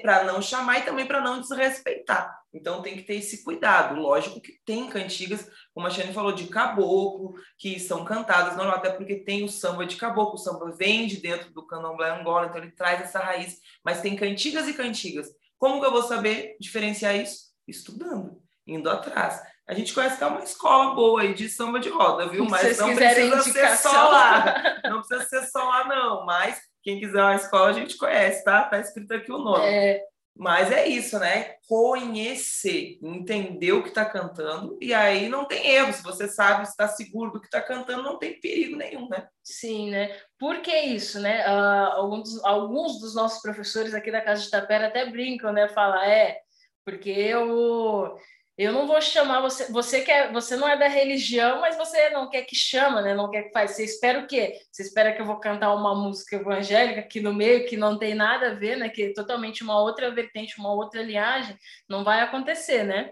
para 0.00 0.24
não 0.24 0.40
chamar 0.40 0.78
e 0.78 0.82
também 0.82 1.06
para 1.06 1.20
não 1.20 1.40
desrespeitar. 1.40 2.43
Então 2.54 2.80
tem 2.80 2.96
que 2.96 3.02
ter 3.02 3.16
esse 3.16 3.42
cuidado. 3.42 4.00
Lógico 4.00 4.40
que 4.40 4.52
tem 4.64 4.88
cantigas, 4.88 5.50
como 5.74 5.86
a 5.86 5.90
Shane 5.90 6.14
falou, 6.14 6.32
de 6.32 6.46
caboclo, 6.46 7.34
que 7.58 7.80
são 7.80 8.04
cantadas, 8.04 8.56
não 8.56 8.70
até 8.70 8.90
porque 8.90 9.16
tem 9.16 9.42
o 9.42 9.48
samba 9.48 9.84
de 9.84 9.96
caboclo, 9.96 10.34
o 10.34 10.38
samba 10.38 10.70
vem 10.70 11.08
de 11.08 11.16
dentro 11.16 11.52
do 11.52 11.66
candomblé 11.66 12.10
Angola, 12.10 12.46
então 12.46 12.62
ele 12.62 12.70
traz 12.70 13.00
essa 13.02 13.18
raiz, 13.18 13.58
mas 13.84 14.00
tem 14.00 14.14
cantigas 14.14 14.68
e 14.68 14.74
cantigas. 14.74 15.28
Como 15.58 15.80
que 15.80 15.86
eu 15.86 15.92
vou 15.92 16.02
saber 16.02 16.56
diferenciar 16.60 17.16
isso? 17.16 17.52
Estudando 17.66 18.40
indo 18.66 18.88
atrás. 18.88 19.42
A 19.66 19.74
gente 19.74 19.94
conhece 19.94 20.18
que 20.18 20.24
é 20.24 20.26
uma 20.26 20.42
escola 20.42 20.94
boa 20.94 21.22
aí 21.22 21.34
de 21.34 21.48
samba 21.48 21.80
de 21.80 21.88
roda, 21.88 22.28
viu? 22.28 22.44
Mas 22.44 22.78
não 22.78 22.94
precisa 22.94 23.42
ser 23.42 23.76
só 23.78 24.10
lá. 24.10 24.80
Não 24.84 25.00
precisa 25.00 25.24
ser 25.28 25.46
só 25.46 25.64
lá, 25.64 25.84
não. 25.88 26.26
Mas 26.26 26.60
quem 26.82 27.00
quiser 27.00 27.22
uma 27.22 27.34
escola, 27.34 27.70
a 27.70 27.72
gente 27.72 27.96
conhece, 27.96 28.44
tá? 28.44 28.64
Tá 28.64 28.78
escrito 28.78 29.12
aqui 29.14 29.32
o 29.32 29.38
nome. 29.38 29.64
É... 29.64 30.00
Mas 30.36 30.72
é 30.72 30.88
isso, 30.88 31.16
né? 31.18 31.54
Conhecer, 31.68 32.98
entender 33.00 33.72
o 33.72 33.82
que 33.82 33.88
está 33.88 34.04
cantando, 34.04 34.76
e 34.80 34.92
aí 34.92 35.28
não 35.28 35.44
tem 35.44 35.68
erro. 35.68 35.92
Se 35.92 36.02
você 36.02 36.26
sabe, 36.26 36.64
está 36.64 36.88
seguro 36.88 37.30
do 37.30 37.40
que 37.40 37.46
está 37.46 37.62
cantando, 37.62 38.02
não 38.02 38.18
tem 38.18 38.40
perigo 38.40 38.76
nenhum, 38.76 39.08
né? 39.08 39.28
Sim, 39.44 39.90
né? 39.90 40.18
Por 40.38 40.60
que 40.60 40.76
isso, 40.76 41.20
né? 41.20 41.46
Uh, 41.46 41.92
alguns, 41.92 42.44
alguns 42.44 42.98
dos 42.98 43.14
nossos 43.14 43.40
professores 43.40 43.94
aqui 43.94 44.10
da 44.10 44.20
Casa 44.20 44.42
de 44.42 44.50
Tapera 44.50 44.88
até 44.88 45.08
brincam, 45.08 45.52
né? 45.52 45.68
Fala, 45.68 46.04
é, 46.04 46.40
porque 46.84 47.10
eu 47.10 48.18
eu 48.56 48.72
não 48.72 48.86
vou 48.86 49.00
chamar 49.00 49.40
você. 49.40 49.70
Você 49.72 50.02
quer, 50.02 50.32
você 50.32 50.54
não 50.56 50.68
é 50.68 50.76
da 50.78 50.86
religião, 50.86 51.60
mas 51.60 51.76
você 51.76 52.10
não 52.10 52.30
quer 52.30 52.42
que 52.42 52.54
chama, 52.54 53.02
né? 53.02 53.12
Não 53.12 53.28
quer 53.28 53.44
que 53.44 53.52
faz. 53.52 53.72
Você 53.72 53.84
espera 53.84 54.20
o 54.20 54.26
quê? 54.28 54.60
Você 54.70 54.82
espera 54.82 55.12
que 55.12 55.20
eu 55.20 55.26
vou 55.26 55.40
cantar 55.40 55.74
uma 55.74 55.94
música 55.94 56.36
evangélica 56.36 57.00
aqui 57.00 57.20
no 57.20 57.34
meio 57.34 57.66
que 57.66 57.76
não 57.76 57.98
tem 57.98 58.14
nada 58.14 58.52
a 58.52 58.54
ver, 58.54 58.76
né? 58.76 58.88
Que 58.88 59.04
é 59.04 59.12
totalmente 59.12 59.64
uma 59.64 59.80
outra 59.80 60.14
vertente, 60.14 60.58
uma 60.58 60.72
outra 60.72 61.02
linhagem. 61.02 61.56
Não 61.88 62.04
vai 62.04 62.20
acontecer, 62.20 62.84
né? 62.84 63.10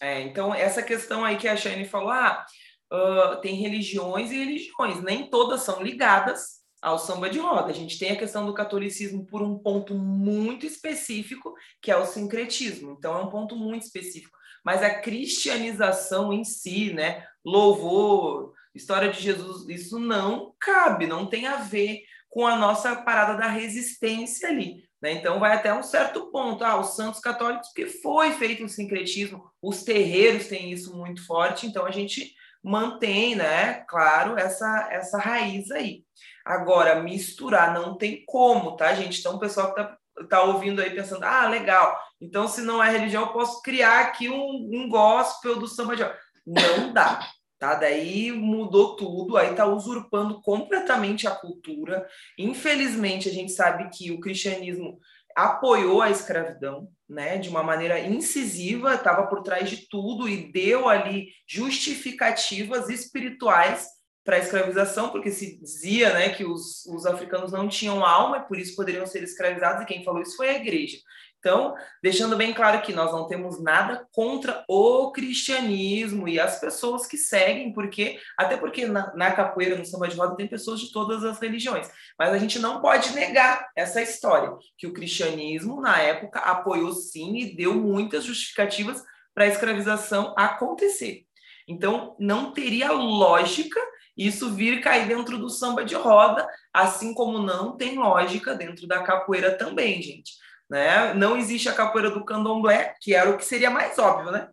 É, 0.00 0.20
então 0.20 0.54
essa 0.54 0.82
questão 0.82 1.24
aí 1.24 1.36
que 1.36 1.48
a 1.48 1.56
Shane 1.56 1.84
falou, 1.84 2.10
ah, 2.10 2.46
uh, 2.92 3.40
tem 3.40 3.56
religiões 3.56 4.30
e 4.30 4.38
religiões, 4.38 5.02
nem 5.02 5.28
todas 5.28 5.62
são 5.62 5.82
ligadas 5.82 6.62
ao 6.80 7.00
samba 7.00 7.28
de 7.28 7.40
roda. 7.40 7.70
A 7.70 7.74
gente 7.74 7.98
tem 7.98 8.12
a 8.12 8.18
questão 8.18 8.46
do 8.46 8.54
catolicismo 8.54 9.26
por 9.26 9.42
um 9.42 9.58
ponto 9.58 9.92
muito 9.94 10.66
específico, 10.66 11.52
que 11.80 11.90
é 11.90 11.96
o 11.96 12.06
sincretismo. 12.06 12.92
Então 12.96 13.16
é 13.18 13.22
um 13.22 13.28
ponto 13.28 13.56
muito 13.56 13.82
específico 13.82 14.41
mas 14.64 14.82
a 14.82 14.90
cristianização 14.90 16.32
em 16.32 16.44
si, 16.44 16.92
né? 16.92 17.26
Louvor, 17.44 18.52
história 18.74 19.10
de 19.10 19.20
Jesus, 19.20 19.68
isso 19.68 19.98
não 19.98 20.54
cabe, 20.58 21.06
não 21.06 21.26
tem 21.26 21.46
a 21.46 21.56
ver 21.56 22.02
com 22.28 22.46
a 22.46 22.56
nossa 22.56 22.96
parada 22.96 23.36
da 23.36 23.48
resistência 23.48 24.48
ali. 24.48 24.84
Né? 25.02 25.12
Então, 25.12 25.40
vai 25.40 25.54
até 25.54 25.74
um 25.74 25.82
certo 25.82 26.30
ponto. 26.30 26.64
Ah, 26.64 26.80
os 26.80 26.94
santos 26.94 27.20
católicos, 27.20 27.68
porque 27.68 27.86
foi 27.86 28.32
feito 28.32 28.64
o 28.64 28.68
sincretismo, 28.68 29.44
os 29.60 29.82
terreiros 29.82 30.46
têm 30.46 30.70
isso 30.70 30.96
muito 30.96 31.26
forte, 31.26 31.66
então 31.66 31.84
a 31.84 31.90
gente 31.90 32.32
mantém, 32.62 33.34
né, 33.34 33.84
claro, 33.88 34.38
essa, 34.38 34.88
essa 34.90 35.18
raiz 35.18 35.70
aí. 35.72 36.04
Agora, 36.44 37.02
misturar 37.02 37.74
não 37.74 37.98
tem 37.98 38.24
como, 38.24 38.76
tá, 38.76 38.94
gente? 38.94 39.18
Então, 39.18 39.34
o 39.34 39.40
pessoal 39.40 39.74
que 39.74 39.80
está 40.24 40.38
tá 40.38 40.42
ouvindo 40.42 40.80
aí 40.80 40.90
pensando, 40.90 41.24
ah, 41.24 41.48
legal, 41.48 41.98
então 42.20 42.48
se 42.48 42.60
não 42.62 42.82
é 42.82 42.90
religião, 42.90 43.22
eu 43.22 43.32
posso 43.32 43.62
criar 43.62 44.00
aqui 44.00 44.28
um, 44.28 44.70
um 44.72 44.88
gospel 44.88 45.58
do 45.58 45.66
samba 45.66 45.96
de 45.96 46.04
Não 46.46 46.92
dá, 46.92 47.20
tá? 47.58 47.74
Daí 47.74 48.32
mudou 48.32 48.96
tudo, 48.96 49.36
aí 49.36 49.54
tá 49.54 49.66
usurpando 49.66 50.40
completamente 50.42 51.26
a 51.26 51.30
cultura. 51.30 52.06
Infelizmente, 52.38 53.28
a 53.28 53.32
gente 53.32 53.52
sabe 53.52 53.88
que 53.90 54.10
o 54.10 54.20
cristianismo 54.20 54.98
apoiou 55.36 56.02
a 56.02 56.10
escravidão, 56.10 56.88
né, 57.08 57.38
de 57.38 57.48
uma 57.48 57.62
maneira 57.62 57.98
incisiva, 58.00 58.94
estava 58.94 59.26
por 59.26 59.42
trás 59.42 59.68
de 59.68 59.88
tudo 59.88 60.28
e 60.28 60.52
deu 60.52 60.88
ali 60.88 61.28
justificativas 61.46 62.88
espirituais 62.88 63.86
para 64.24 64.36
a 64.36 64.38
escravização, 64.38 65.10
porque 65.10 65.30
se 65.30 65.58
dizia 65.58 66.12
né, 66.12 66.28
que 66.30 66.44
os, 66.44 66.86
os 66.86 67.06
africanos 67.06 67.50
não 67.50 67.68
tinham 67.68 68.04
alma 68.04 68.38
e 68.38 68.48
por 68.48 68.58
isso 68.58 68.76
poderiam 68.76 69.06
ser 69.06 69.22
escravizados, 69.22 69.82
e 69.82 69.86
quem 69.86 70.04
falou 70.04 70.22
isso 70.22 70.36
foi 70.36 70.48
a 70.48 70.56
igreja. 70.56 70.98
Então, 71.42 71.74
deixando 72.00 72.36
bem 72.36 72.54
claro 72.54 72.80
que 72.82 72.92
nós 72.92 73.10
não 73.10 73.26
temos 73.26 73.60
nada 73.60 74.06
contra 74.12 74.64
o 74.68 75.10
cristianismo 75.10 76.28
e 76.28 76.38
as 76.38 76.60
pessoas 76.60 77.04
que 77.04 77.16
seguem, 77.16 77.72
porque 77.72 78.16
até 78.38 78.56
porque 78.56 78.86
na, 78.86 79.12
na 79.16 79.32
capoeira, 79.32 79.74
no 79.74 79.84
samba 79.84 80.06
de 80.06 80.16
roda, 80.16 80.36
tem 80.36 80.46
pessoas 80.46 80.78
de 80.78 80.92
todas 80.92 81.24
as 81.24 81.40
religiões. 81.40 81.90
Mas 82.16 82.32
a 82.32 82.38
gente 82.38 82.60
não 82.60 82.80
pode 82.80 83.12
negar 83.12 83.68
essa 83.74 84.00
história, 84.00 84.56
que 84.78 84.86
o 84.86 84.92
cristianismo, 84.92 85.80
na 85.80 85.98
época, 86.00 86.38
apoiou 86.38 86.92
sim 86.92 87.36
e 87.36 87.56
deu 87.56 87.74
muitas 87.74 88.22
justificativas 88.22 89.02
para 89.34 89.42
a 89.42 89.48
escravização 89.48 90.32
acontecer. 90.38 91.24
Então, 91.66 92.14
não 92.20 92.52
teria 92.52 92.92
lógica 92.92 93.80
isso 94.16 94.52
vir 94.52 94.80
cair 94.80 95.08
dentro 95.08 95.38
do 95.38 95.48
samba 95.48 95.84
de 95.84 95.94
roda, 95.94 96.46
assim 96.72 97.14
como 97.14 97.38
não 97.38 97.76
tem 97.76 97.98
lógica 97.98 98.54
dentro 98.54 98.86
da 98.86 99.02
capoeira 99.02 99.56
também, 99.56 100.02
gente. 100.02 100.32
Né? 100.68 101.14
Não 101.14 101.36
existe 101.36 101.68
a 101.68 101.74
capoeira 101.74 102.10
do 102.10 102.24
candomblé, 102.24 102.94
que 103.00 103.14
era 103.14 103.30
o 103.30 103.36
que 103.36 103.44
seria 103.44 103.70
mais 103.70 103.98
óbvio, 103.98 104.30
né? 104.30 104.48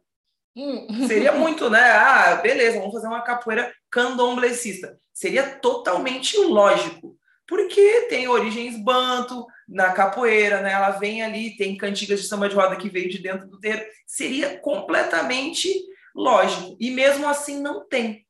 Hum. 0.55 1.07
Seria 1.07 1.31
muito, 1.33 1.69
né? 1.69 1.91
Ah, 1.91 2.35
beleza, 2.35 2.79
vamos 2.79 2.93
fazer 2.93 3.07
uma 3.07 3.21
capoeira 3.21 3.73
candomblecista. 3.89 4.99
Seria 5.13 5.43
totalmente 5.43 6.37
lógico, 6.37 7.17
porque 7.47 8.07
tem 8.09 8.27
origens 8.27 8.81
banto 8.81 9.45
na 9.67 9.91
capoeira, 9.91 10.61
né? 10.61 10.71
Ela 10.71 10.91
vem 10.91 11.21
ali, 11.21 11.55
tem 11.57 11.77
cantigas 11.77 12.21
de 12.21 12.27
samba 12.27 12.49
de 12.49 12.55
roda 12.55 12.75
que 12.75 12.89
veio 12.89 13.09
de 13.09 13.19
dentro 13.19 13.47
do 13.47 13.59
terreiro. 13.59 13.85
Seria 14.05 14.57
completamente 14.59 15.69
lógico. 16.15 16.75
E 16.79 16.91
mesmo 16.91 17.27
assim 17.27 17.61
não 17.61 17.87
tem. 17.87 18.25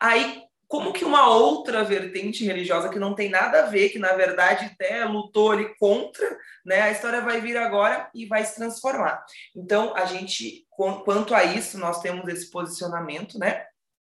Aí 0.00 0.45
como 0.68 0.92
que 0.92 1.04
uma 1.04 1.28
outra 1.28 1.84
vertente 1.84 2.44
religiosa 2.44 2.88
que 2.88 2.98
não 2.98 3.14
tem 3.14 3.28
nada 3.28 3.60
a 3.60 3.66
ver, 3.66 3.90
que 3.90 3.98
na 3.98 4.14
verdade 4.14 4.66
até 4.66 5.04
lutou 5.04 5.52
ali 5.52 5.74
contra, 5.78 6.36
né? 6.64 6.82
A 6.82 6.90
história 6.90 7.20
vai 7.20 7.40
vir 7.40 7.56
agora 7.56 8.10
e 8.12 8.26
vai 8.26 8.44
se 8.44 8.56
transformar. 8.56 9.24
Então, 9.54 9.94
a 9.94 10.04
gente, 10.04 10.66
quanto 11.04 11.34
a 11.34 11.44
isso, 11.44 11.78
nós 11.78 12.00
temos 12.00 12.26
esse 12.28 12.50
posicionamento, 12.50 13.38
né? 13.38 13.64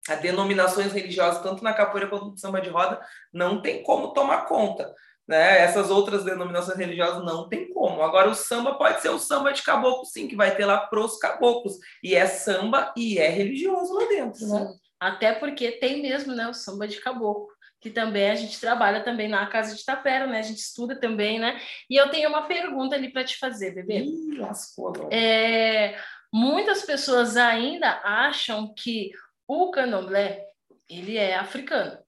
As 0.09 0.21
denominações 0.21 0.93
religiosas, 0.93 1.43
tanto 1.43 1.63
na 1.63 1.75
capoeira 1.75 2.09
quanto 2.09 2.27
no 2.27 2.39
samba 2.39 2.61
de 2.61 2.71
roda, 2.71 3.01
não 3.33 3.61
tem 3.61 3.83
como 3.83 4.13
tomar 4.13 4.47
conta. 4.47 4.95
Né? 5.29 5.59
Essas 5.59 5.91
outras 5.91 6.25
denominações 6.25 6.79
religiosas 6.79 7.25
não 7.25 7.49
tem 7.49 7.73
como. 7.73 8.01
Agora, 8.01 8.31
o 8.31 8.35
samba 8.35 8.75
pode 8.75 9.03
ser 9.03 9.09
o 9.09 9.19
samba 9.19 9.53
de 9.53 9.63
caboclo, 9.63 10.05
sim, 10.07 10.29
que 10.29 10.37
vai 10.37 10.55
ter 10.55 10.65
lá 10.65 10.79
pros 10.79 11.19
caboclos. 11.19 11.75
E 12.03 12.15
é 12.15 12.27
samba 12.27 12.95
e 12.97 13.19
é 13.19 13.29
religioso 13.29 13.93
lá 13.93 14.07
dentro, 14.07 14.47
né? 14.47 14.73
Até 15.00 15.33
porque 15.33 15.73
tem 15.73 16.03
mesmo, 16.03 16.35
né, 16.35 16.49
o 16.49 16.55
samba 16.55 16.88
de 16.88 17.00
caboclo, 17.00 17.49
que 17.81 17.91
também 17.91 18.31
a 18.31 18.35
gente 18.35 18.59
trabalha 18.59 19.03
também 19.03 19.29
na 19.29 19.47
Casa 19.47 19.75
de 19.75 19.85
Tapera, 19.85 20.26
né? 20.26 20.38
A 20.38 20.43
gente 20.43 20.59
estuda 20.59 20.99
também, 20.99 21.38
né? 21.38 21.61
E 21.88 21.97
eu 21.97 22.11
tenho 22.11 22.29
uma 22.29 22.47
pergunta 22.47 22.97
ali 22.97 23.12
para 23.12 23.25
te 23.25 23.38
fazer, 23.38 23.75
bebê. 23.75 24.00
Ih, 24.00 24.38
lascou 24.38 24.88
agora. 24.88 25.15
É, 25.15 26.00
muitas 26.33 26.83
pessoas 26.83 27.37
ainda 27.37 28.00
acham 28.03 28.73
que 28.75 29.11
o 29.47 29.71
candomblé, 29.71 30.47
ele 30.88 31.17
é 31.17 31.37
africano 31.37 31.99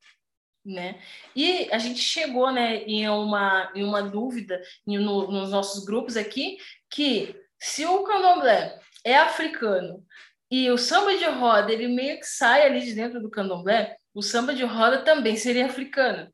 né? 0.69 1.01
E 1.35 1.69
a 1.73 1.79
gente 1.79 2.01
chegou, 2.01 2.53
né, 2.53 2.83
em 2.85 3.09
uma, 3.09 3.73
em 3.75 3.83
uma 3.83 4.03
dúvida 4.03 4.61
no, 4.87 5.31
nos 5.31 5.51
nossos 5.51 5.85
grupos 5.85 6.17
aqui 6.17 6.59
que 6.91 7.35
se 7.59 7.87
o 7.87 8.03
candomblé 8.05 8.79
é 9.05 9.17
africano 9.17 10.05
e 10.51 10.71
o 10.71 10.79
samba 10.79 11.17
de 11.17 11.25
roda 11.27 11.73
ele 11.73 11.89
meio 11.89 12.19
que 12.19 12.27
sai 12.27 12.67
ali 12.67 12.81
de 12.81 12.95
dentro 12.95 13.21
do 13.21 13.31
candomblé, 13.31 13.97
o 14.15 14.23
samba 14.23 14.55
de 14.55 14.65
roda 14.65 14.99
também 14.99 15.37
seria 15.37 15.67
africano. 15.67 16.29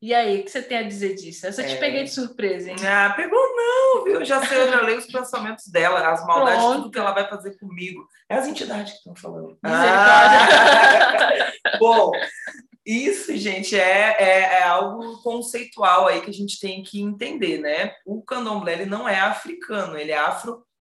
E 0.00 0.14
aí, 0.14 0.40
o 0.40 0.44
que 0.44 0.50
você 0.50 0.62
tem 0.62 0.78
a 0.78 0.82
dizer 0.84 1.16
disso? 1.16 1.44
Essa 1.44 1.60
eu 1.62 1.66
te 1.66 1.74
é... 1.74 1.78
peguei 1.78 2.04
de 2.04 2.10
surpresa, 2.10 2.70
hein? 2.70 2.76
Ah, 2.86 3.12
pegou 3.16 3.40
não, 3.56 4.04
viu? 4.04 4.24
Já 4.24 4.44
sei, 4.46 4.62
eu 4.62 4.70
já 4.70 4.80
leio 4.80 4.98
os 4.98 5.06
pensamentos 5.06 5.66
dela, 5.66 6.08
as 6.08 6.24
maldades, 6.24 6.62
Pronto. 6.62 6.76
tudo 6.82 6.90
que 6.92 6.98
ela 7.00 7.12
vai 7.12 7.28
fazer 7.28 7.58
comigo. 7.58 8.06
É 8.28 8.36
as 8.36 8.46
entidades 8.46 8.92
que 8.92 8.98
estão 8.98 9.16
falando. 9.16 9.58
Ah. 9.64 11.50
Bom, 11.80 12.12
isso, 12.86 13.36
gente, 13.36 13.78
é, 13.78 14.16
é, 14.18 14.40
é, 14.60 14.62
algo 14.62 15.20
conceitual 15.22 16.06
aí 16.06 16.20
que 16.20 16.30
a 16.30 16.34
gente 16.34 16.60
tem 16.60 16.80
que 16.82 17.02
entender, 17.02 17.58
né? 17.58 17.92
O 18.06 18.22
candomblé 18.22 18.74
ele 18.74 18.86
não 18.86 19.08
é 19.08 19.18
africano, 19.18 19.98
ele 19.98 20.12
é 20.12 20.18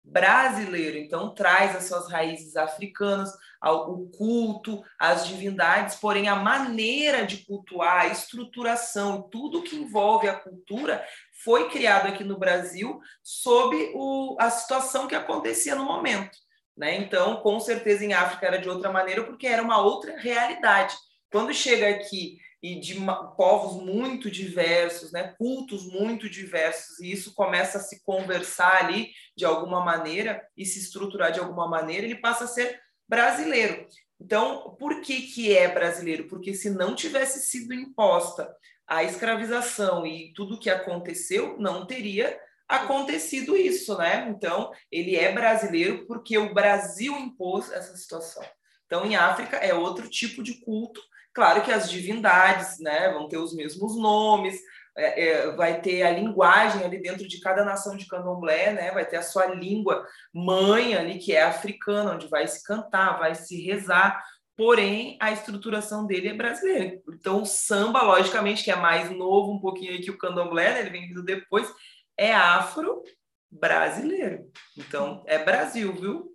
afro-brasileiro, 0.04 0.98
então 0.98 1.34
traz 1.34 1.76
as 1.76 1.84
suas 1.84 2.10
raízes 2.10 2.56
africanas, 2.56 3.32
o 3.64 4.08
culto, 4.10 4.82
as 4.98 5.26
divindades, 5.26 5.94
porém 5.96 6.28
a 6.28 6.34
maneira 6.34 7.24
de 7.24 7.38
cultuar, 7.38 8.02
a 8.02 8.08
estruturação, 8.08 9.22
tudo 9.30 9.62
que 9.62 9.76
envolve 9.76 10.28
a 10.28 10.34
cultura 10.34 11.04
foi 11.44 11.70
criado 11.70 12.08
aqui 12.08 12.24
no 12.24 12.38
Brasil 12.38 13.00
sob 13.22 13.76
o, 13.94 14.36
a 14.38 14.50
situação 14.50 15.06
que 15.06 15.14
acontecia 15.14 15.74
no 15.74 15.84
momento. 15.84 16.36
Né? 16.76 16.96
Então, 16.96 17.36
com 17.36 17.60
certeza 17.60 18.04
em 18.04 18.12
África 18.12 18.46
era 18.46 18.58
de 18.58 18.68
outra 18.68 18.90
maneira, 18.90 19.24
porque 19.24 19.46
era 19.46 19.62
uma 19.62 19.80
outra 19.80 20.16
realidade. 20.18 20.94
Quando 21.30 21.54
chega 21.54 21.88
aqui 21.88 22.38
e 22.62 22.78
de 22.78 22.94
povos 23.36 23.82
muito 23.82 24.30
diversos, 24.30 25.10
né, 25.10 25.34
cultos 25.36 25.84
muito 25.84 26.30
diversos, 26.30 27.00
e 27.00 27.10
isso 27.10 27.34
começa 27.34 27.78
a 27.78 27.80
se 27.80 28.02
conversar 28.04 28.84
ali 28.84 29.10
de 29.36 29.44
alguma 29.44 29.84
maneira 29.84 30.46
e 30.56 30.64
se 30.64 30.78
estruturar 30.78 31.32
de 31.32 31.40
alguma 31.40 31.66
maneira, 31.68 32.06
ele 32.06 32.20
passa 32.20 32.44
a 32.44 32.48
ser 32.48 32.80
brasileiro. 33.08 33.86
Então, 34.20 34.76
por 34.78 35.00
que, 35.00 35.22
que 35.22 35.56
é 35.56 35.66
brasileiro? 35.66 36.28
Porque 36.28 36.54
se 36.54 36.70
não 36.70 36.94
tivesse 36.94 37.40
sido 37.40 37.74
imposta 37.74 38.54
a 38.86 39.02
escravização 39.02 40.06
e 40.06 40.32
tudo 40.32 40.54
o 40.54 40.58
que 40.58 40.70
aconteceu, 40.70 41.56
não 41.58 41.84
teria 41.84 42.38
acontecido 42.68 43.56
isso, 43.56 43.98
né? 43.98 44.28
Então, 44.28 44.70
ele 44.90 45.16
é 45.16 45.32
brasileiro 45.32 46.06
porque 46.06 46.38
o 46.38 46.54
Brasil 46.54 47.18
impôs 47.18 47.72
essa 47.72 47.96
situação. 47.96 48.44
Então, 48.86 49.04
em 49.04 49.16
África 49.16 49.56
é 49.56 49.74
outro 49.74 50.08
tipo 50.08 50.42
de 50.42 50.60
culto 50.60 51.02
Claro 51.34 51.62
que 51.62 51.72
as 51.72 51.90
divindades 51.90 52.78
né, 52.78 53.10
vão 53.10 53.28
ter 53.28 53.38
os 53.38 53.54
mesmos 53.54 53.96
nomes, 53.96 54.60
é, 54.96 55.28
é, 55.28 55.50
vai 55.52 55.80
ter 55.80 56.02
a 56.02 56.10
linguagem 56.10 56.84
ali 56.84 57.00
dentro 57.00 57.26
de 57.26 57.40
cada 57.40 57.64
nação 57.64 57.96
de 57.96 58.06
candomblé, 58.06 58.72
né, 58.72 58.90
vai 58.90 59.06
ter 59.06 59.16
a 59.16 59.22
sua 59.22 59.46
língua 59.46 60.06
mãe 60.32 60.94
ali, 60.94 61.18
que 61.18 61.32
é 61.32 61.42
africana, 61.42 62.12
onde 62.12 62.28
vai 62.28 62.46
se 62.46 62.62
cantar, 62.62 63.18
vai 63.18 63.34
se 63.34 63.60
rezar, 63.62 64.22
porém 64.54 65.16
a 65.20 65.32
estruturação 65.32 66.06
dele 66.06 66.28
é 66.28 66.34
brasileira. 66.34 67.00
Então 67.08 67.40
o 67.40 67.46
samba, 67.46 68.02
logicamente, 68.02 68.62
que 68.62 68.70
é 68.70 68.76
mais 68.76 69.10
novo 69.10 69.52
um 69.52 69.60
pouquinho 69.60 70.02
que 70.02 70.10
o 70.10 70.18
candomblé, 70.18 70.74
né, 70.74 70.80
ele 70.80 70.90
vem 70.90 71.08
vindo 71.08 71.24
depois, 71.24 71.72
é 72.16 72.34
afro-brasileiro. 72.34 74.44
Então 74.76 75.24
é 75.26 75.42
Brasil, 75.42 75.90
viu? 75.94 76.31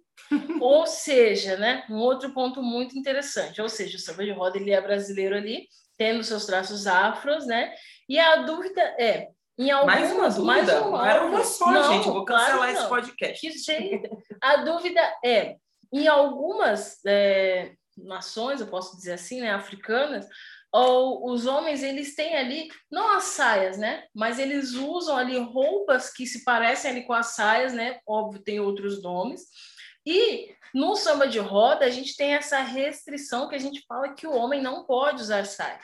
Ou 0.60 0.86
seja, 0.86 1.58
né, 1.58 1.86
um 1.90 1.98
outro 1.98 2.34
ponto 2.34 2.62
muito 2.62 2.98
interessante, 2.98 3.62
ou 3.62 3.70
seja, 3.70 3.98
o 3.98 4.00
samba 4.00 4.24
de 4.24 4.32
roda 4.32 4.58
ele 4.58 4.72
é 4.72 4.82
brasileiro 4.82 5.36
ali, 5.36 5.68
tendo 5.98 6.24
seus 6.24 6.46
traços 6.46 6.86
afros, 6.86 7.46
né? 7.46 7.74
E 8.08 8.20
a 8.20 8.38
dúvida 8.38 8.82
é, 9.00 9.30
em 9.58 9.72
algumas, 9.72 10.00
mais 10.00 10.12
uma 10.12 10.30
dúvida, 10.30 10.44
mais 10.44 10.70
uma, 10.70 10.98
não 10.98 11.06
era 11.06 11.26
uma 11.26 11.44
só, 11.44 11.72
não, 11.72 11.94
gente, 11.94 12.06
vou 12.06 12.26
cancelar 12.26 12.58
claro 12.58 12.72
esse 12.72 12.88
podcast. 12.88 13.48
A 14.42 14.58
dúvida 14.58 15.02
é, 15.26 15.56
em 15.92 16.08
algumas 16.08 17.04
é, 17.06 17.74
nações, 17.98 18.62
eu 18.62 18.68
posso 18.68 18.96
dizer 18.96 19.14
assim, 19.14 19.42
né, 19.42 19.52
africanas, 19.52 20.28
ou 20.72 21.32
os 21.32 21.48
homens 21.48 21.82
eles 21.82 22.14
têm 22.14 22.36
ali 22.36 22.68
não 22.92 23.16
as 23.16 23.24
saias, 23.24 23.78
né? 23.78 24.04
Mas 24.14 24.38
eles 24.38 24.74
usam 24.74 25.16
ali 25.16 25.38
roupas 25.40 26.12
que 26.14 26.28
se 26.28 26.44
parecem 26.44 26.92
ali 26.92 27.04
com 27.04 27.14
as 27.14 27.28
saias, 27.28 27.74
né? 27.74 28.00
Óbvio, 28.06 28.44
tem 28.44 28.60
outros 28.60 29.02
nomes. 29.02 29.42
E 30.10 30.56
no 30.74 30.96
samba 30.96 31.28
de 31.28 31.38
roda, 31.38 31.84
a 31.84 31.90
gente 31.90 32.16
tem 32.16 32.34
essa 32.34 32.60
restrição 32.60 33.50
que 33.50 33.56
a 33.56 33.60
gente 33.60 33.84
fala 33.86 34.14
que 34.14 34.26
o 34.26 34.34
homem 34.34 34.62
não 34.62 34.86
pode 34.86 35.22
usar 35.22 35.46
saia. 35.46 35.82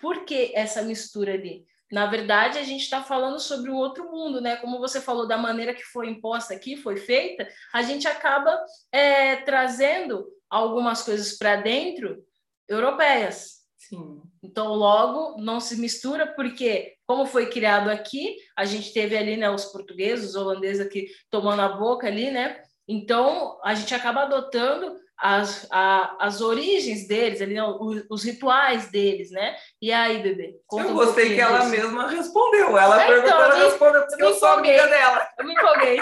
Por 0.00 0.24
que 0.24 0.52
essa 0.54 0.80
mistura 0.80 1.34
ali? 1.34 1.66
Na 1.92 2.06
verdade, 2.06 2.58
a 2.58 2.62
gente 2.62 2.84
está 2.84 3.02
falando 3.02 3.38
sobre 3.38 3.70
um 3.70 3.76
outro 3.76 4.10
mundo, 4.10 4.40
né? 4.40 4.56
Como 4.56 4.78
você 4.78 5.02
falou, 5.02 5.28
da 5.28 5.36
maneira 5.36 5.74
que 5.74 5.82
foi 5.82 6.08
imposta 6.08 6.54
aqui, 6.54 6.78
foi 6.78 6.96
feita, 6.96 7.46
a 7.70 7.82
gente 7.82 8.08
acaba 8.08 8.58
é, 8.90 9.36
trazendo 9.36 10.26
algumas 10.48 11.02
coisas 11.02 11.36
para 11.36 11.56
dentro 11.56 12.24
europeias. 12.66 13.58
Sim. 13.76 14.22
Então, 14.42 14.72
logo, 14.72 15.42
não 15.42 15.60
se 15.60 15.76
mistura, 15.76 16.26
porque, 16.26 16.94
como 17.06 17.26
foi 17.26 17.50
criado 17.50 17.90
aqui, 17.90 18.36
a 18.56 18.64
gente 18.64 18.94
teve 18.94 19.14
ali 19.14 19.36
né, 19.36 19.50
os 19.50 19.66
portugueses, 19.66 20.30
os 20.30 20.36
holandeses 20.36 20.86
aqui 20.86 21.08
tomando 21.30 21.60
a 21.60 21.68
boca 21.68 22.06
ali, 22.06 22.30
né? 22.30 22.62
Então, 22.88 23.60
a 23.62 23.74
gente 23.74 23.94
acaba 23.94 24.22
adotando 24.22 24.96
as, 25.18 25.66
a, 25.70 26.16
as 26.20 26.40
origens 26.40 27.06
deles, 27.06 27.42
ali, 27.42 27.60
os, 27.60 28.04
os, 28.08 28.24
rituais 28.24 28.88
deles, 28.88 29.30
né? 29.30 29.56
E 29.82 29.92
aí, 29.92 30.22
bebê? 30.22 30.54
eu 30.72 30.94
gostei 30.94 31.32
um 31.32 31.34
que 31.34 31.40
ela 31.40 31.64
mesma 31.64 32.08
respondeu. 32.08 32.78
Ela 32.78 33.02
é, 33.02 33.06
perguntou, 33.06 33.28
então, 33.28 33.44
ela 33.44 33.64
respondeu, 33.64 34.06
porque 34.06 34.22
eu, 34.22 34.28
eu 34.28 34.34
sou 34.34 34.48
amiga 34.48 34.86
dela. 34.86 35.28
Eu 35.38 35.44
me 35.44 35.52
empolguei. 35.52 35.98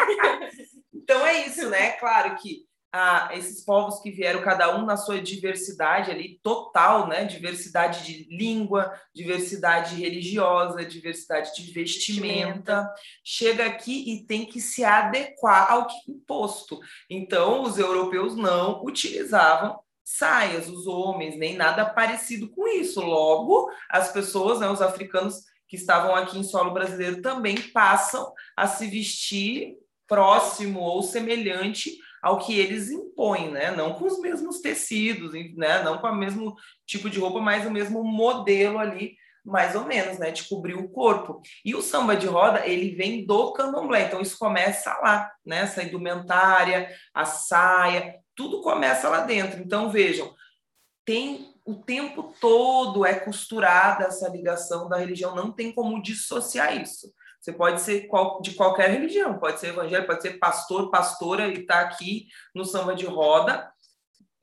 então, 0.95 1.27
é 1.27 1.47
isso, 1.47 1.69
né? 1.71 1.93
Claro 1.93 2.37
que 2.37 2.66
a 2.93 3.31
esses 3.33 3.65
povos 3.65 4.01
que 4.01 4.11
vieram, 4.11 4.43
cada 4.43 4.77
um 4.77 4.87
na 4.87 4.97
sua 4.97 5.21
diversidade 5.21 6.11
ali, 6.11 6.39
total, 6.43 7.07
né? 7.09 7.25
Diversidade 7.25 8.05
de 8.05 8.27
língua, 8.35 8.93
diversidade 9.15 9.97
religiosa, 9.97 10.85
diversidade 10.85 11.55
de 11.55 11.73
vestimenta. 11.73 12.89
Chega 13.25 13.67
aqui 13.67 14.15
e 14.15 14.27
tem 14.27 14.47
que 14.47 14.61
se 14.61 14.85
adequar 14.85 15.71
ao 15.71 15.87
que 15.87 15.95
é 15.95 16.13
imposto. 16.13 16.79
Então, 17.11 17.63
os 17.63 17.79
europeus 17.79 18.35
não 18.37 18.83
utilizavam 18.85 19.79
saias, 20.07 20.69
os 20.69 20.87
homens, 20.87 21.37
nem 21.37 21.57
nada 21.57 21.85
parecido 21.85 22.49
com 22.49 22.69
isso. 22.69 23.01
Logo, 23.01 23.69
as 23.91 24.13
pessoas, 24.13 24.61
né, 24.61 24.71
os 24.71 24.81
africanos 24.81 25.43
que 25.69 25.77
estavam 25.77 26.15
aqui 26.15 26.39
em 26.39 26.45
solo 26.45 26.73
brasileiro 26.73 27.21
também 27.21 27.61
passam 27.73 28.33
a 28.57 28.69
se 28.69 28.87
vestir 28.87 29.75
próximo 30.07 30.81
ou 30.81 31.03
semelhante 31.03 31.99
ao 32.27 32.41
que 32.41 32.59
eles 32.59 32.91
impõem, 32.91 33.53
né? 33.53 33.71
Não 33.71 33.95
com 33.95 34.05
os 34.05 34.19
mesmos 34.19 34.61
tecidos, 34.61 35.33
né? 35.55 35.81
Não 35.85 35.99
com 35.99 36.09
o 36.09 36.17
mesmo 36.17 36.57
tipo 36.85 37.09
de 37.09 37.21
roupa, 37.21 37.39
mas 37.39 37.65
o 37.65 37.71
mesmo 37.71 38.03
modelo 38.03 38.81
ali, 38.81 39.17
mais 39.45 39.77
ou 39.77 39.85
menos, 39.85 40.19
né? 40.19 40.33
De 40.33 40.43
cobrir 40.43 40.75
o 40.75 40.89
corpo. 40.89 41.41
E 41.65 41.73
o 41.73 41.81
samba 41.81 42.17
de 42.17 42.27
roda, 42.27 42.67
ele 42.67 42.97
vem 42.97 43.25
do 43.25 43.53
candomblé, 43.53 44.07
então 44.07 44.21
isso 44.21 44.37
começa 44.41 44.93
lá, 44.99 45.31
né? 45.47 45.59
Essa 45.59 45.85
indumentária, 45.85 46.91
a 47.15 47.25
saia, 47.25 48.17
tudo 48.35 48.61
começa 48.61 49.09
lá 49.09 49.21
dentro. 49.21 49.63
Então 49.63 49.89
vejam, 49.89 50.35
tem 51.05 51.55
o 51.65 51.77
tempo 51.77 52.35
todo 52.41 53.07
é 53.07 53.15
costurada 53.15 54.07
essa 54.07 54.29
ligação 54.29 54.89
da 54.89 54.97
religião, 54.97 55.33
não 55.33 55.53
tem 55.53 55.71
como 55.71 56.03
dissociar 56.03 56.77
isso. 56.83 57.07
Você 57.47 57.53
pode 57.53 57.81
ser 57.81 58.09
de 58.41 58.55
qualquer 58.55 58.91
religião, 58.91 59.39
pode 59.39 59.61
ser 59.61 59.69
evangélico, 59.69 60.09
pode 60.09 60.21
ser 60.21 60.37
pastor, 60.37 60.91
pastora 60.91 61.47
e 61.47 61.65
tá 61.65 61.79
aqui 61.79 62.27
no 62.53 62.65
samba 62.65 62.93
de 62.93 63.07
roda. 63.07 63.71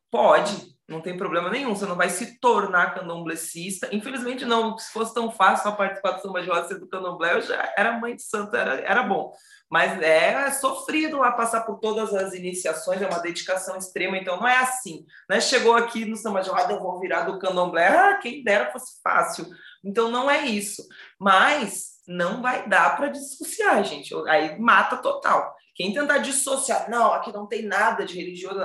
Pode, 0.09 0.73
não 0.87 1.01
tem 1.01 1.17
problema 1.17 1.49
nenhum. 1.49 1.75
Você 1.75 1.85
não 1.85 1.97
vai 1.97 2.09
se 2.09 2.39
tornar 2.39 2.95
candomblessista. 2.95 3.93
Infelizmente, 3.93 4.45
não. 4.45 4.77
Se 4.77 4.89
fosse 4.93 5.13
tão 5.13 5.29
fácil 5.29 5.63
só 5.63 5.73
participar 5.73 6.11
do 6.11 6.21
samba 6.21 6.41
de 6.41 6.47
roda 6.47 6.65
ser 6.65 6.79
do 6.79 6.87
candomblé, 6.87 7.33
eu 7.33 7.41
já 7.41 7.73
era 7.77 7.99
mãe 7.99 8.15
de 8.15 8.23
santo, 8.23 8.55
era, 8.55 8.75
era 8.75 9.03
bom. 9.03 9.33
Mas 9.69 10.01
é, 10.01 10.35
é 10.35 10.51
sofrido 10.51 11.17
lá 11.17 11.33
passar 11.33 11.65
por 11.65 11.79
todas 11.79 12.13
as 12.13 12.33
iniciações, 12.33 13.01
é 13.01 13.07
uma 13.07 13.19
dedicação 13.19 13.75
extrema, 13.75 14.17
então 14.17 14.37
não 14.37 14.47
é 14.47 14.59
assim. 14.59 15.05
Né? 15.29 15.41
Chegou 15.41 15.75
aqui 15.75 16.05
no 16.05 16.15
samba 16.15 16.39
de 16.39 16.49
roda, 16.49 16.71
eu 16.71 16.79
vou 16.79 17.01
virar 17.01 17.23
do 17.23 17.37
candomblé. 17.37 17.85
Ah, 17.89 18.17
quem 18.21 18.45
dera 18.45 18.71
fosse 18.71 19.01
fácil. 19.03 19.45
Então 19.83 20.09
não 20.09 20.31
é 20.31 20.45
isso. 20.45 20.87
Mas 21.19 21.92
não 22.07 22.41
vai 22.41 22.67
dar 22.67 22.95
para 22.95 23.07
dissociar, 23.07 23.83
gente. 23.83 24.13
Aí 24.27 24.59
mata 24.59 24.97
total. 24.97 25.55
Quem 25.75 25.93
tentar 25.93 26.19
dissociar, 26.19 26.89
não, 26.89 27.13
aqui 27.13 27.31
não 27.31 27.47
tem 27.47 27.63
nada 27.63 28.05
de 28.05 28.15
religioso, 28.15 28.59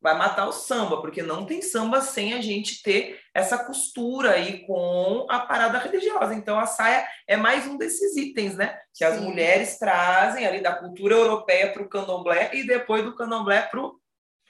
vai 0.00 0.16
matar 0.16 0.48
o 0.48 0.52
samba, 0.52 1.00
porque 1.00 1.22
não 1.22 1.44
tem 1.44 1.60
samba 1.60 2.00
sem 2.00 2.32
a 2.32 2.40
gente 2.40 2.82
ter 2.82 3.20
essa 3.34 3.62
costura 3.62 4.32
aí 4.32 4.66
com 4.66 5.26
a 5.28 5.40
parada 5.40 5.78
religiosa. 5.78 6.34
Então 6.34 6.58
a 6.58 6.66
saia 6.66 7.06
é 7.26 7.36
mais 7.36 7.66
um 7.66 7.76
desses 7.76 8.16
itens, 8.16 8.56
né? 8.56 8.78
Que 8.94 9.04
as 9.04 9.20
mulheres 9.20 9.78
trazem 9.78 10.46
ali 10.46 10.62
da 10.62 10.74
cultura 10.74 11.14
europeia 11.14 11.72
para 11.72 11.82
o 11.82 11.88
candomblé 11.88 12.50
e 12.54 12.66
depois 12.66 13.04
do 13.04 13.14
candomblé 13.14 13.62
para 13.62 13.80
o 13.80 14.00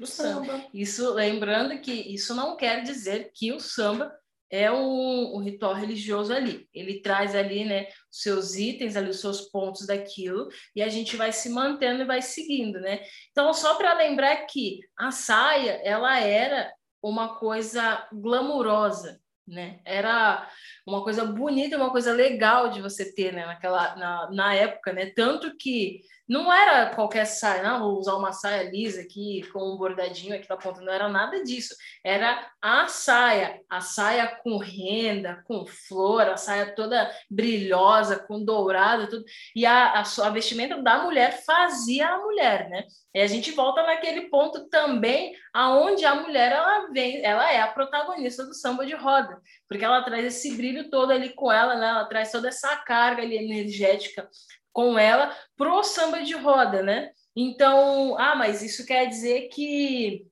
samba. 0.06 0.64
Isso, 0.72 1.12
lembrando 1.12 1.78
que 1.80 1.92
isso 1.92 2.34
não 2.34 2.56
quer 2.56 2.82
dizer 2.82 3.32
que 3.34 3.52
o 3.52 3.60
samba 3.60 4.12
é 4.50 4.70
um, 4.70 5.38
ritual 5.38 5.74
religioso 5.74 6.32
ali. 6.32 6.68
Ele 6.74 7.00
traz 7.00 7.34
ali, 7.34 7.64
né, 7.64 7.86
os 8.10 8.20
seus 8.22 8.56
itens, 8.56 8.96
ali 8.96 9.10
os 9.10 9.20
seus 9.20 9.42
pontos 9.42 9.86
daquilo, 9.86 10.48
e 10.74 10.82
a 10.82 10.88
gente 10.88 11.16
vai 11.16 11.32
se 11.32 11.48
mantendo 11.48 12.02
e 12.02 12.06
vai 12.06 12.20
seguindo, 12.20 12.80
né? 12.80 13.00
Então, 13.30 13.52
só 13.54 13.76
para 13.76 13.94
lembrar 13.94 14.36
que 14.46 14.80
a 14.98 15.12
saia, 15.12 15.80
ela 15.84 16.18
era 16.18 16.72
uma 17.00 17.36
coisa 17.38 18.06
glamurosa, 18.12 19.20
né? 19.46 19.80
Era 19.84 20.50
uma 20.90 21.02
coisa 21.02 21.24
bonita, 21.24 21.76
uma 21.76 21.90
coisa 21.90 22.12
legal 22.12 22.70
de 22.70 22.82
você 22.82 23.12
ter, 23.14 23.32
né, 23.32 23.46
naquela 23.46 23.96
na, 23.96 24.30
na 24.30 24.54
época, 24.54 24.92
né? 24.92 25.06
Tanto 25.14 25.56
que 25.56 26.00
não 26.30 26.52
era 26.52 26.94
qualquer 26.94 27.24
saia, 27.24 27.60
não, 27.60 27.80
vou 27.80 27.98
usar 27.98 28.14
uma 28.14 28.32
saia 28.32 28.70
lisa 28.70 29.00
aqui 29.00 29.42
com 29.52 29.74
um 29.74 29.76
bordadinho 29.76 30.32
aqui 30.32 30.48
na 30.48 30.56
ponta, 30.56 30.80
não 30.80 30.92
era 30.92 31.08
nada 31.08 31.42
disso. 31.42 31.74
Era 32.04 32.48
a 32.62 32.86
saia, 32.86 33.60
a 33.68 33.80
saia 33.80 34.28
com 34.40 34.56
renda, 34.56 35.42
com 35.48 35.66
flor, 35.66 36.28
a 36.28 36.36
saia 36.36 36.72
toda 36.72 37.10
brilhosa, 37.28 38.16
com 38.16 38.44
dourado, 38.44 39.08
tudo. 39.08 39.24
E 39.56 39.66
a, 39.66 39.94
a, 39.94 40.02
a 40.02 40.30
vestimenta 40.30 40.80
da 40.80 41.02
mulher 41.02 41.42
fazia 41.44 42.08
a 42.08 42.18
mulher, 42.18 42.68
né? 42.70 42.84
E 43.12 43.20
a 43.20 43.26
gente 43.26 43.50
volta 43.50 43.82
naquele 43.82 44.28
ponto 44.28 44.68
também 44.68 45.34
aonde 45.52 46.04
a 46.04 46.14
mulher 46.14 46.52
ela 46.52 46.92
vem, 46.92 47.24
ela 47.24 47.50
é 47.52 47.60
a 47.60 47.66
protagonista 47.66 48.44
do 48.46 48.54
samba 48.54 48.86
de 48.86 48.94
roda, 48.94 49.40
porque 49.68 49.84
ela 49.84 50.04
traz 50.04 50.24
esse 50.24 50.56
brilho 50.56 50.79
todo 50.84 51.10
ali 51.10 51.30
com 51.30 51.50
ela, 51.50 51.76
né? 51.76 51.88
Ela 51.88 52.04
traz 52.04 52.30
toda 52.30 52.48
essa 52.48 52.76
carga 52.76 53.22
ali 53.22 53.36
energética 53.36 54.28
com 54.72 54.98
ela 54.98 55.34
pro 55.56 55.82
samba 55.82 56.22
de 56.22 56.34
roda, 56.34 56.82
né? 56.82 57.10
Então, 57.36 58.16
ah, 58.18 58.34
mas 58.34 58.62
isso 58.62 58.86
quer 58.86 59.06
dizer 59.06 59.48
que 59.48 60.26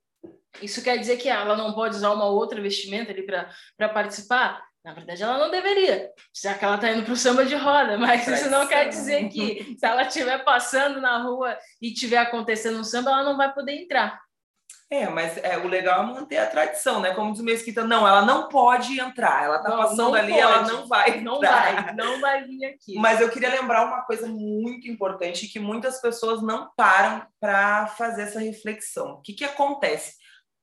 isso 0.63 0.83
quer 0.83 0.99
dizer 0.99 1.17
que 1.19 1.29
ela 1.29 1.57
não 1.57 1.73
pode 1.73 1.97
usar 1.97 2.13
uma 2.13 2.27
outra 2.27 2.61
vestimenta 2.61 3.13
ali 3.13 3.25
para 3.25 3.89
participar? 3.89 4.63
Na 4.85 4.95
verdade, 4.95 5.23
ela 5.23 5.39
não 5.39 5.51
deveria, 5.51 6.11
já 6.35 6.55
que 6.55 6.65
ela 6.65 6.77
está 6.77 6.91
indo 6.91 7.05
para 7.05 7.13
o 7.13 7.17
samba 7.17 7.45
de 7.45 7.55
roda, 7.55 7.99
mas 7.99 8.27
isso 8.27 8.49
não 8.49 8.67
quer 8.67 8.89
dizer 8.89 9.29
que 9.29 9.77
se 9.79 9.85
ela 9.85 10.03
estiver 10.03 10.43
passando 10.45 11.01
na 11.01 11.19
rua 11.19 11.59
e 11.83 11.93
estiver 11.93 12.19
acontecendo 12.19 12.79
um 12.79 12.85
samba, 12.85 13.11
ela 13.11 13.25
não 13.25 13.37
vai 13.37 13.53
poder 13.53 13.73
entrar. 13.73 14.19
É, 14.91 15.07
mas 15.07 15.37
é, 15.39 15.59
o 15.59 15.69
legal 15.69 16.03
é 16.03 16.07
manter 16.07 16.39
a 16.39 16.47
tradição, 16.47 17.01
né? 17.01 17.15
Como 17.15 17.33
diz 17.33 17.43
o 17.43 17.45
Mesquita, 17.45 17.85
não, 17.85 18.09
ela 18.09 18.23
não 18.23 18.49
pode 18.49 18.99
entrar, 18.99 19.45
ela 19.45 19.59
tá 19.59 19.69
não, 19.69 19.77
passando 19.77 19.99
não 19.99 20.15
ali, 20.15 20.33
pode. 20.33 20.41
ela 20.41 20.63
não 20.63 20.87
vai. 20.87 21.21
Não 21.21 21.41
vai, 21.41 21.95
não 21.95 22.21
vai 22.21 22.45
vir 22.45 22.65
aqui. 22.65 22.95
Mas 22.97 23.21
eu 23.21 23.29
queria 23.29 23.51
lembrar 23.51 23.85
uma 23.85 24.03
coisa 24.03 24.27
muito 24.27 24.89
importante 24.89 25.47
que 25.47 25.61
muitas 25.61 26.01
pessoas 26.01 26.43
não 26.43 26.71
param 26.75 27.27
para 27.39 27.87
fazer 27.89 28.23
essa 28.23 28.41
reflexão. 28.41 29.15
O 29.15 29.21
que, 29.21 29.35
que 29.35 29.45
acontece? 29.45 30.17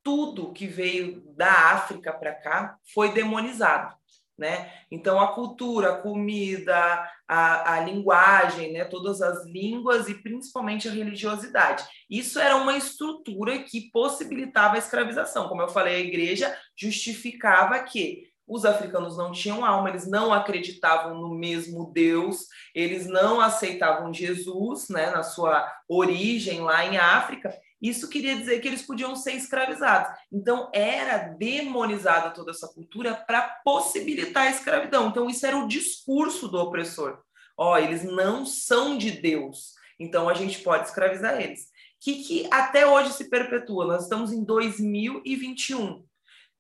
Tudo 0.04 0.54
que 0.54 0.66
veio 0.66 1.22
da 1.36 1.52
África 1.52 2.12
para 2.12 2.34
cá 2.34 2.78
foi 2.94 3.12
demonizado 3.12 3.96
né? 4.38 4.72
Então 4.92 5.20
a 5.20 5.34
cultura, 5.34 5.94
a 5.94 5.98
comida, 5.98 7.10
a, 7.28 7.76
a 7.76 7.80
linguagem, 7.82 8.74
né? 8.74 8.86
Todas 8.86 9.22
as 9.22 9.46
línguas 9.46 10.08
e 10.08 10.14
principalmente 10.16 10.88
a 10.88 10.92
religiosidade. 10.92 11.86
Isso 12.10 12.40
era 12.40 12.56
uma 12.56 12.78
estrutura 12.78 13.60
que 13.64 13.90
possibilitava 13.92 14.76
a 14.76 14.80
escravização. 14.80 15.48
Como 15.48 15.62
eu 15.62 15.70
falei, 15.70 15.96
a 15.96 16.00
igreja 16.00 16.56
justificava 16.76 17.80
que 17.80 18.24
os 18.48 18.64
africanos 18.64 19.18
não 19.18 19.32
tinham 19.32 19.66
alma, 19.66 19.90
eles 19.90 20.08
não 20.08 20.32
acreditavam 20.32 21.20
no 21.20 21.34
mesmo 21.34 21.92
Deus, 21.92 22.48
eles 22.76 23.08
não 23.08 23.42
aceitavam 23.42 24.14
Jesus, 24.14 24.88
né, 24.90 25.10
na 25.10 25.24
sua 25.24 25.68
origem 25.90 26.62
lá 26.62 26.86
em 26.86 26.98
África, 26.98 27.52
isso 27.82 28.10
queria 28.10 28.36
dizer 28.36 28.60
que 28.60 28.68
eles 28.68 28.82
podiam 28.82 29.16
ser 29.16 29.34
escravizados. 29.34 30.18
Então, 30.32 30.70
era 30.74 31.18
demonizada 31.18 32.32
toda 32.32 32.52
essa 32.52 32.68
cultura 32.68 33.14
para 33.14 33.42
possibilitar 33.64 34.48
a 34.48 34.52
escravidão. 34.52 35.10
Então, 35.10 35.30
isso 35.30 35.46
era 35.46 35.58
o 35.58 35.68
discurso 35.68 36.48
do 36.48 36.58
opressor. 36.58 37.20
Ó, 37.58 37.74
oh, 37.74 37.78
eles 37.78 38.04
não 38.04 38.46
são 38.46 38.98
de 38.98 39.12
Deus, 39.12 39.74
então 40.00 40.28
a 40.28 40.34
gente 40.34 40.60
pode 40.60 40.88
escravizar 40.88 41.42
eles. 41.42 41.70
Que, 42.02 42.24
que 42.24 42.48
até 42.52 42.86
hoje 42.86 43.14
se 43.14 43.30
perpetua. 43.30 43.86
Nós 43.86 44.04
estamos 44.04 44.32
em 44.32 44.44
2021 44.44 46.04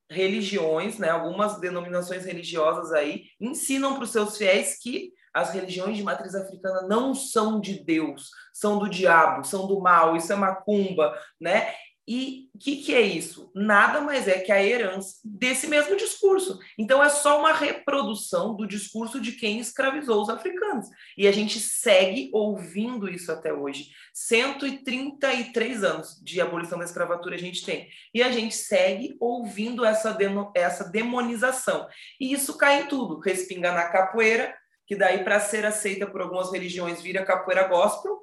religiões, 0.10 0.97
né, 0.97 1.10
algumas 1.10 1.60
denominações 1.60 2.25
religiosas 2.25 2.91
aí 2.93 3.25
ensinam 3.39 3.95
para 3.95 4.04
os 4.04 4.12
seus 4.12 4.38
fiéis 4.38 4.78
que 4.80 5.12
as 5.35 5.51
religiões 5.51 5.97
de 5.97 6.03
matriz 6.03 6.33
africana 6.33 6.83
não 6.83 7.13
são 7.13 7.59
de 7.59 7.83
Deus, 7.83 8.29
são 8.53 8.79
do 8.79 8.89
diabo, 8.89 9.43
são 9.43 9.67
do 9.67 9.81
mal, 9.81 10.15
isso 10.15 10.31
é 10.31 10.35
macumba, 10.35 11.13
né? 11.39 11.73
E 12.07 12.49
o 12.53 12.59
que, 12.59 12.77
que 12.77 12.93
é 12.93 13.01
isso? 13.01 13.51
Nada 13.55 13.99
mais 13.99 14.27
é 14.27 14.39
que 14.39 14.51
a 14.51 14.63
herança 14.63 15.17
desse 15.25 15.65
mesmo 15.65 15.97
discurso. 15.97 16.59
Então, 16.77 17.03
é 17.03 17.09
só 17.09 17.39
uma 17.39 17.51
reprodução 17.51 18.55
do 18.55 18.67
discurso 18.67 19.19
de 19.19 19.31
quem 19.31 19.59
escravizou 19.59 20.21
os 20.21 20.29
africanos. 20.29 20.85
E 21.17 21.27
a 21.27 21.31
gente 21.31 21.59
segue 21.59 22.29
ouvindo 22.31 23.09
isso 23.09 23.31
até 23.31 23.51
hoje. 23.51 23.87
133 24.13 25.83
anos 25.83 26.21
de 26.23 26.39
abolição 26.39 26.77
da 26.77 26.85
escravatura 26.85 27.35
a 27.35 27.39
gente 27.39 27.65
tem. 27.65 27.89
E 28.13 28.21
a 28.21 28.31
gente 28.31 28.53
segue 28.53 29.17
ouvindo 29.19 29.83
essa, 29.83 30.15
essa 30.53 30.83
demonização. 30.83 31.87
E 32.21 32.31
isso 32.31 32.55
cai 32.55 32.83
em 32.83 32.87
tudo. 32.87 33.19
Respinga 33.19 33.73
na 33.73 33.89
capoeira, 33.89 34.53
que 34.87 34.95
daí, 34.95 35.23
para 35.23 35.39
ser 35.39 35.65
aceita 35.65 36.05
por 36.05 36.21
algumas 36.21 36.51
religiões, 36.51 37.01
vira 37.01 37.25
capoeira 37.25 37.67
gospel, 37.67 38.21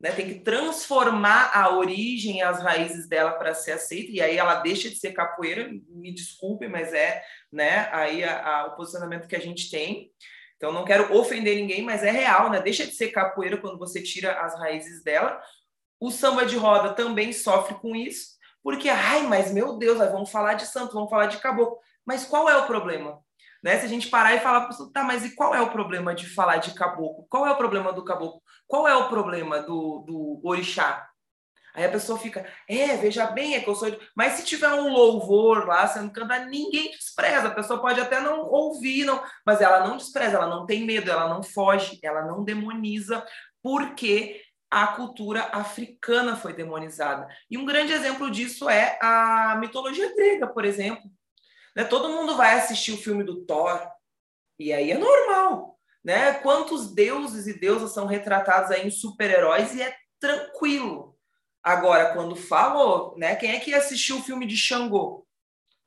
né? 0.00 0.12
tem 0.12 0.26
que 0.26 0.40
transformar 0.40 1.50
a 1.54 1.74
origem, 1.74 2.42
as 2.42 2.62
raízes 2.62 3.08
dela 3.08 3.32
para 3.32 3.54
ser 3.54 3.72
aceita, 3.72 4.12
e 4.12 4.20
aí 4.20 4.36
ela 4.36 4.56
deixa 4.56 4.88
de 4.88 4.96
ser 4.96 5.12
capoeira, 5.12 5.68
me 5.88 6.12
desculpe, 6.14 6.68
mas 6.68 6.92
é 6.92 7.22
né, 7.50 7.88
aí 7.92 8.22
a, 8.22 8.46
a, 8.46 8.66
o 8.66 8.76
posicionamento 8.76 9.26
que 9.26 9.36
a 9.36 9.40
gente 9.40 9.70
tem. 9.70 10.12
Então, 10.56 10.72
não 10.72 10.84
quero 10.84 11.14
ofender 11.14 11.56
ninguém, 11.56 11.82
mas 11.82 12.02
é 12.02 12.10
real, 12.10 12.50
né? 12.50 12.60
Deixa 12.62 12.86
de 12.86 12.92
ser 12.92 13.08
capoeira 13.08 13.58
quando 13.58 13.78
você 13.78 14.02
tira 14.02 14.40
as 14.40 14.58
raízes 14.58 15.02
dela. 15.02 15.38
O 16.00 16.10
samba 16.10 16.46
de 16.46 16.56
roda 16.56 16.94
também 16.94 17.32
sofre 17.32 17.74
com 17.74 17.94
isso, 17.94 18.36
porque, 18.62 18.88
ai, 18.88 19.22
mas 19.22 19.52
meu 19.52 19.76
Deus, 19.76 19.98
vamos 19.98 20.30
falar 20.30 20.54
de 20.54 20.66
santo, 20.66 20.94
vamos 20.94 21.10
falar 21.10 21.26
de 21.26 21.38
caboclo. 21.38 21.78
Mas 22.06 22.24
qual 22.24 22.48
é 22.48 22.56
o 22.56 22.66
problema? 22.66 23.22
Né? 23.66 23.80
Se 23.80 23.86
a 23.86 23.88
gente 23.88 24.06
parar 24.06 24.32
e 24.32 24.38
falar 24.38 24.68
tá, 24.92 25.02
mas 25.02 25.24
e 25.24 25.34
qual 25.34 25.52
é 25.52 25.60
o 25.60 25.72
problema 25.72 26.14
de 26.14 26.24
falar 26.28 26.58
de 26.58 26.72
caboclo? 26.72 27.26
Qual 27.28 27.44
é 27.44 27.50
o 27.50 27.56
problema 27.56 27.92
do 27.92 28.04
caboclo? 28.04 28.40
Qual 28.64 28.86
é 28.86 28.94
o 28.94 29.08
problema 29.08 29.60
do, 29.60 30.04
do 30.06 30.40
orixá? 30.44 31.04
Aí 31.74 31.84
a 31.84 31.90
pessoa 31.90 32.16
fica, 32.16 32.46
é, 32.68 32.96
veja 32.96 33.26
bem, 33.26 33.56
é 33.56 33.60
que 33.60 33.68
eu 33.68 33.74
sou. 33.74 33.88
Mas 34.14 34.34
se 34.34 34.44
tiver 34.44 34.72
um 34.72 34.88
louvor 34.88 35.66
lá 35.66 35.84
sendo 35.88 36.12
cantado, 36.12 36.48
ninguém 36.48 36.92
despreza. 36.92 37.48
A 37.48 37.54
pessoa 37.56 37.80
pode 37.80 38.00
até 38.00 38.20
não 38.20 38.42
ouvir, 38.42 39.04
não, 39.04 39.20
mas 39.44 39.60
ela 39.60 39.84
não 39.84 39.96
despreza, 39.96 40.36
ela 40.36 40.46
não 40.46 40.64
tem 40.64 40.86
medo, 40.86 41.10
ela 41.10 41.28
não 41.28 41.42
foge, 41.42 41.98
ela 42.04 42.24
não 42.24 42.44
demoniza, 42.44 43.26
porque 43.60 44.42
a 44.70 44.86
cultura 44.86 45.42
africana 45.52 46.36
foi 46.36 46.52
demonizada. 46.52 47.26
E 47.50 47.58
um 47.58 47.64
grande 47.64 47.92
exemplo 47.92 48.30
disso 48.30 48.70
é 48.70 48.96
a 49.02 49.56
mitologia 49.58 50.14
grega, 50.14 50.46
por 50.46 50.64
exemplo. 50.64 51.10
Né? 51.76 51.84
Todo 51.84 52.08
mundo 52.08 52.36
vai 52.36 52.54
assistir 52.54 52.92
o 52.92 52.98
filme 52.98 53.22
do 53.22 53.44
Thor, 53.44 53.86
e 54.58 54.72
aí 54.72 54.90
é 54.90 54.96
normal. 54.96 55.78
Né? 56.02 56.32
Quantos 56.34 56.94
deuses 56.94 57.46
e 57.46 57.58
deusas 57.58 57.92
são 57.92 58.06
retratados 58.06 58.70
aí 58.70 58.86
em 58.86 58.90
super-heróis 58.90 59.74
e 59.74 59.82
é 59.82 59.94
tranquilo. 60.18 61.14
Agora, 61.62 62.14
quando 62.14 62.36
falou, 62.36 63.16
né? 63.18 63.34
Quem 63.34 63.50
é 63.50 63.58
que 63.58 63.74
assistiu 63.74 64.18
o 64.18 64.22
filme 64.22 64.46
de 64.46 64.56
Xangô? 64.56 65.26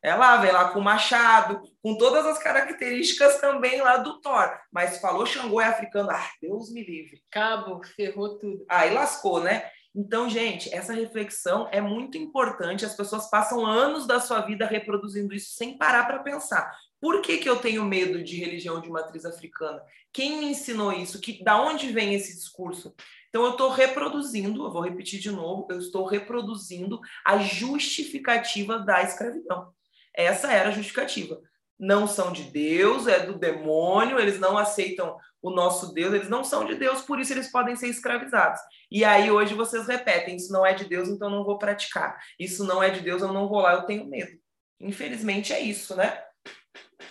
É 0.03 0.13
lá, 0.13 0.35
vem 0.37 0.51
lá 0.51 0.71
com 0.71 0.79
o 0.79 0.83
machado, 0.83 1.61
com 1.81 1.97
todas 1.97 2.25
as 2.25 2.37
características 2.37 3.39
também 3.39 3.81
lá 3.81 3.95
do 3.95 4.19
Thor. 4.19 4.59
Mas 4.71 4.99
falou 4.99 5.25
Xangô 5.25 5.61
é 5.61 5.65
africano, 5.65 6.09
ah, 6.11 6.29
Deus 6.41 6.69
me 6.71 6.83
livre. 6.83 7.23
Cabo, 7.31 7.81
ferrou 7.95 8.37
tudo. 8.37 8.65
Aí 8.69 8.93
lascou, 8.93 9.41
né? 9.41 9.69
Então, 9.99 10.29
gente, 10.29 10.73
essa 10.73 10.93
reflexão 10.93 11.67
é 11.73 11.81
muito 11.81 12.17
importante. 12.17 12.85
As 12.85 12.95
pessoas 12.95 13.29
passam 13.29 13.65
anos 13.65 14.07
da 14.07 14.17
sua 14.21 14.39
vida 14.39 14.65
reproduzindo 14.65 15.35
isso 15.35 15.51
sem 15.51 15.77
parar 15.77 16.05
para 16.05 16.19
pensar. 16.19 16.73
Por 17.01 17.21
que, 17.21 17.37
que 17.37 17.49
eu 17.49 17.57
tenho 17.57 17.83
medo 17.83 18.23
de 18.23 18.37
religião 18.37 18.79
de 18.79 18.89
matriz 18.89 19.25
africana? 19.25 19.83
Quem 20.13 20.39
me 20.39 20.45
ensinou 20.51 20.93
isso? 20.93 21.19
Que, 21.19 21.43
da 21.43 21.61
onde 21.61 21.91
vem 21.91 22.15
esse 22.15 22.33
discurso? 22.33 22.95
Então, 23.27 23.43
eu 23.43 23.51
estou 23.51 23.71
reproduzindo, 23.71 24.63
eu 24.63 24.71
vou 24.71 24.81
repetir 24.81 25.19
de 25.19 25.31
novo, 25.31 25.67
eu 25.69 25.79
estou 25.79 26.05
reproduzindo 26.05 27.01
a 27.25 27.37
justificativa 27.39 28.79
da 28.79 29.03
escravidão. 29.03 29.73
Essa 30.15 30.49
era 30.49 30.69
a 30.69 30.71
justificativa. 30.71 31.41
Não 31.79 32.07
são 32.07 32.33
de 32.33 32.43
Deus, 32.43 33.07
é 33.07 33.25
do 33.25 33.39
demônio, 33.39 34.19
eles 34.19 34.39
não 34.39 34.57
aceitam 34.57 35.17
o 35.41 35.49
nosso 35.49 35.93
Deus, 35.93 36.13
eles 36.13 36.29
não 36.29 36.43
são 36.43 36.65
de 36.65 36.75
Deus, 36.75 37.01
por 37.01 37.19
isso 37.19 37.31
eles 37.31 37.49
podem 37.49 37.75
ser 37.75 37.87
escravizados. 37.87 38.59
E 38.91 39.05
aí 39.05 39.31
hoje 39.31 39.53
vocês 39.53 39.87
repetem: 39.87 40.35
isso 40.35 40.51
não 40.51 40.65
é 40.65 40.73
de 40.73 40.85
Deus, 40.85 41.07
então 41.07 41.29
não 41.29 41.45
vou 41.45 41.57
praticar. 41.57 42.19
Isso 42.37 42.65
não 42.65 42.83
é 42.83 42.89
de 42.89 42.99
Deus, 42.99 43.21
eu 43.21 43.31
não 43.31 43.47
vou 43.47 43.61
lá, 43.61 43.73
eu 43.73 43.83
tenho 43.83 44.05
medo. 44.05 44.37
Infelizmente 44.79 45.53
é 45.53 45.59
isso, 45.59 45.95
né? 45.95 46.21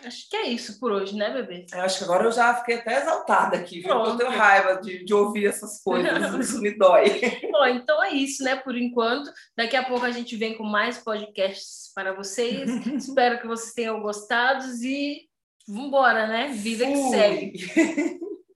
Acho 0.05 0.29
que 0.29 0.37
é 0.37 0.49
isso 0.49 0.79
por 0.79 0.93
hoje, 0.93 1.17
né, 1.17 1.31
bebê? 1.31 1.67
Eu 1.73 1.81
acho 1.81 1.99
que 1.99 2.05
agora 2.05 2.25
eu 2.25 2.33
já 2.33 2.55
fiquei 2.55 2.77
até 2.77 3.01
exaltada 3.01 3.57
aqui, 3.57 3.81
viu? 3.81 3.91
Eu 3.91 4.17
tenho 4.17 4.31
raiva 4.31 4.81
de, 4.81 5.05
de 5.05 5.15
ouvir 5.15 5.47
essas 5.47 5.83
coisas, 5.83 6.11
isso 6.41 6.61
me 6.61 6.77
dói. 6.77 7.21
Bom, 7.51 7.67
então 7.67 8.03
é 8.03 8.13
isso, 8.13 8.45
né, 8.45 8.57
por 8.57 8.77
enquanto. 8.77 9.31
Daqui 9.57 9.77
a 9.77 9.85
pouco 9.85 10.05
a 10.05 10.11
gente 10.11 10.37
vem 10.37 10.57
com 10.57 10.65
mais 10.65 10.99
podcasts 10.99 11.93
para 11.95 12.13
vocês. 12.13 12.69
Espero 12.95 13.41
que 13.41 13.47
vocês 13.47 13.75
tenham 13.75 14.01
gostado 14.01 14.65
e 14.83 15.29
vambora, 15.67 16.27
né? 16.27 16.49
Vida 16.49 16.87
que 16.87 16.97
segue. 17.11 18.19